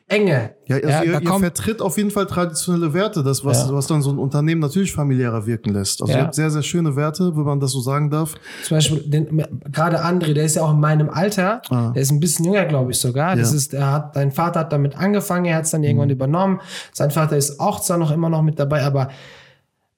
[0.08, 0.54] enge.
[0.66, 3.74] Ja, also ja, ihr, ihr vertritt auf jeden Fall traditionelle Werte, das, was, Ja.
[3.74, 6.00] was dann so ein Unternehmen natürlich familiärer wirken lässt.
[6.00, 6.18] Also Ja.
[6.20, 8.34] ihr habt sehr, sehr schöne Werte, wenn man das so sagen darf.
[8.64, 11.90] zum Beispiel den, gerade André, der ist ja auch in meinem Alter, Ah.
[11.94, 13.36] der ist ein bisschen jünger, glaube ich sogar.
[13.36, 16.14] Das ist, er hat, dein Vater hat damit angefangen, er hat es dann irgendwann Mhm.
[16.14, 16.60] übernommen.
[16.92, 19.08] Sein Vater ist auch zwar noch immer noch mit dabei, aber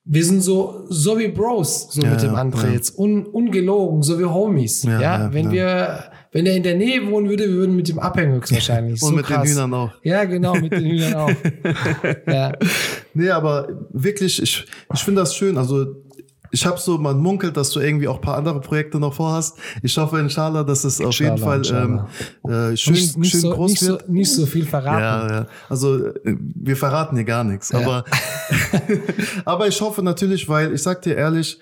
[0.04, 4.24] wir sind so, so wie Bros, so mit dem André jetzt, Un, ungelogen, so wie
[4.24, 4.82] Homies.
[4.82, 8.34] Ja, wenn wir, wenn er in der Nähe wohnen würde, wir würden mit ihm abhängen
[8.34, 9.02] höchstwahrscheinlich.
[9.02, 9.42] Und so mit krass.
[9.42, 9.90] den Hühnern auch.
[10.02, 11.30] Ja, genau, mit den Hühnern auch.
[12.26, 12.52] ja.
[13.14, 15.58] Nee, aber wirklich, ich, ich finde das schön.
[15.58, 15.96] Also
[16.52, 19.56] ich habe so, man munkelt, dass du irgendwie auch ein paar andere Projekte noch vorhast.
[19.82, 22.00] Ich hoffe, inshallah, dass es auf jeden Fall ähm,
[22.44, 24.08] äh, schön, Nicht, nicht, schön so, groß nicht, so, wird.
[24.08, 25.00] nicht so viel verraten.
[25.00, 25.46] Ja, ja.
[25.68, 27.72] Also äh, wir verraten hier gar nichts.
[27.72, 28.04] Aber,
[29.44, 31.58] aber ich hoffe natürlich, weil ich sag dir ehrlich,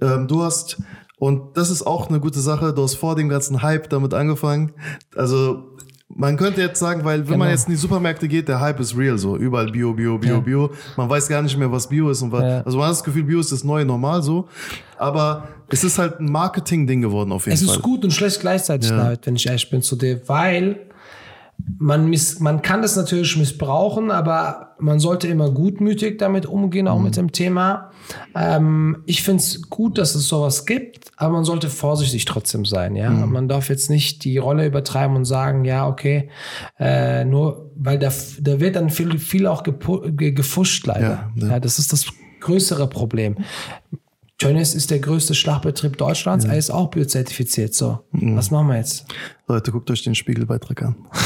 [0.00, 0.78] ähm, du hast,
[1.18, 4.72] und das ist auch eine gute Sache, du hast vor dem ganzen Hype damit angefangen.
[5.16, 5.64] Also
[6.08, 7.50] man könnte jetzt sagen, weil wenn man Genau.
[7.50, 9.36] jetzt in die Supermärkte geht, der Hype ist real so.
[9.36, 10.40] Überall Bio, Bio, Bio, Ja.
[10.40, 10.70] Bio.
[10.96, 12.42] Man weiß gar nicht mehr, was Bio ist und was.
[12.42, 12.62] Ja.
[12.62, 14.48] Also man hat das Gefühl, Bio ist das neue Normal so.
[14.96, 17.76] Aber es ist halt ein Marketing-Ding geworden auf jeden Es Fall.
[17.76, 18.96] ist gut und schlecht gleichzeitig, Ja.
[18.96, 20.80] David, wenn ich ehrlich bin zu dir, weil
[21.78, 26.90] man, miss, man kann das natürlich missbrauchen, aber man sollte immer gutmütig damit umgehen, Mhm.
[26.90, 27.90] auch mit dem Thema.
[28.34, 32.96] Ähm, ich finde es gut, dass es sowas gibt, aber man sollte vorsichtig trotzdem sein.
[32.96, 33.32] Ja, Mhm.
[33.32, 36.28] Man darf jetzt nicht die Rolle übertreiben und sagen, ja, okay,
[36.78, 41.00] äh, nur weil da, da wird dann viel, viel auch gefuscht leider.
[41.00, 41.60] Ja, Ja, ja.
[41.60, 42.06] das ist das
[42.40, 43.36] größere Problem.
[44.38, 46.44] Tönnies ist der größte Schlachtbetrieb Deutschlands.
[46.44, 47.74] Er ist auch biozertifiziert.
[47.74, 48.36] So, Mhm.
[48.36, 49.04] was machen wir jetzt?
[49.48, 50.94] Leute, guckt euch den Spiegelbeitrag an.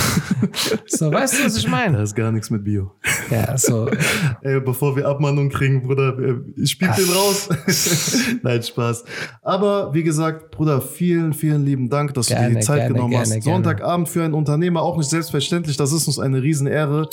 [0.87, 2.03] So, weißt du, was ich Da meine?
[2.03, 2.93] ist gar nichts mit Bio.
[3.31, 3.89] Ja, so.
[4.43, 7.49] Ey, bevor wir Abmahnung kriegen, Bruder, äh, ich spiel den raus.
[8.43, 9.05] Nein, Spaß.
[9.43, 12.95] Aber wie gesagt, Bruder, vielen, vielen lieben Dank, dass du dir Gerne, die Zeit gerne,
[12.95, 13.31] genommen gerne, hast.
[13.33, 13.45] gerne.
[13.45, 15.77] Sonntagabend für einen Unternehmer auch nicht selbstverständlich.
[15.77, 17.09] Das ist uns eine Riesenehre.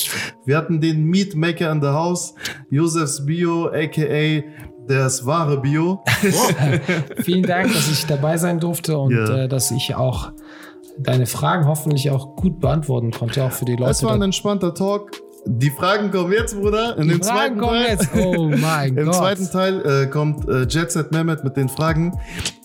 [0.45, 2.33] Wir hatten den Meat Maker in the House,
[2.69, 4.43] Josefs Bio, aka
[4.97, 6.03] das wahre Bio.
[7.23, 9.43] Vielen Dank, dass ich dabei sein durfte und Ja.
[9.43, 10.31] äh, dass ich auch
[10.97, 13.91] deine Fragen hoffentlich auch gut beantworten konnte, auch für die Leute.
[13.91, 15.11] Es war ein entspannter Talk.
[15.45, 16.97] Die Fragen kommen jetzt, Bruder.
[16.97, 17.89] In die dem Fragen zweiten kommen Teil.
[17.91, 18.09] jetzt.
[18.15, 19.15] Oh mein Im Gott.
[19.15, 22.19] zweiten Teil äh, kommt äh, Jet Set Mehmet mit den Fragen.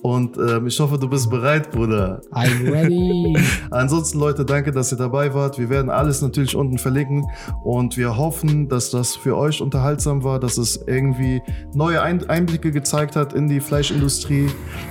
[0.05, 2.20] Und ähm, ich hoffe, du bist bereit, Bruder.
[2.30, 3.34] I'm ready.
[3.70, 5.59] Ansonsten, Leute, danke, dass ihr dabei wart.
[5.59, 7.24] Wir werden alles natürlich unten verlinken
[7.64, 11.40] und wir hoffen, dass das für euch unterhaltsam war, dass es irgendwie
[11.72, 14.50] neue Einblicke gezeigt hat in die Fleischindustrie,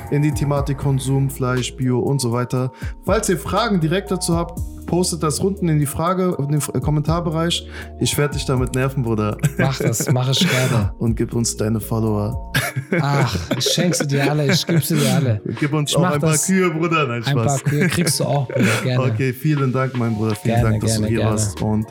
[0.09, 2.71] in die Thematik Konsum, Fleisch, Bio und so weiter.
[3.05, 4.59] Falls ihr Fragen direkt dazu habt,
[4.93, 7.67] postet das unten in die Frage, in den Kommentarbereich.
[7.99, 9.37] Ich werde dich damit nerven, Bruder.
[9.57, 10.93] Mach das, mach ich gerne.
[10.99, 12.51] Und gib uns deine Follower.
[12.99, 15.41] Ach, ich schenke sie dir alle, ich gebe sie dir alle.
[15.59, 17.07] Gib uns ich auch ein paar Kühe, Bruder.
[17.07, 19.11] Nein, ein paar Kühe kriegst du auch, Bruder, gerne.
[19.11, 20.35] Okay, vielen Dank, mein Bruder.
[20.35, 21.31] Vielen gerne, Dank, dass gerne, du hier gerne.
[21.31, 21.61] warst.
[21.61, 21.87] Und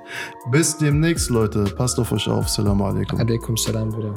[0.50, 1.64] bis demnächst, Leute.
[1.76, 2.48] Passt auf euch auf.
[2.48, 3.18] Salam alaikum.
[3.18, 4.14] Alaikum salam, Bruder.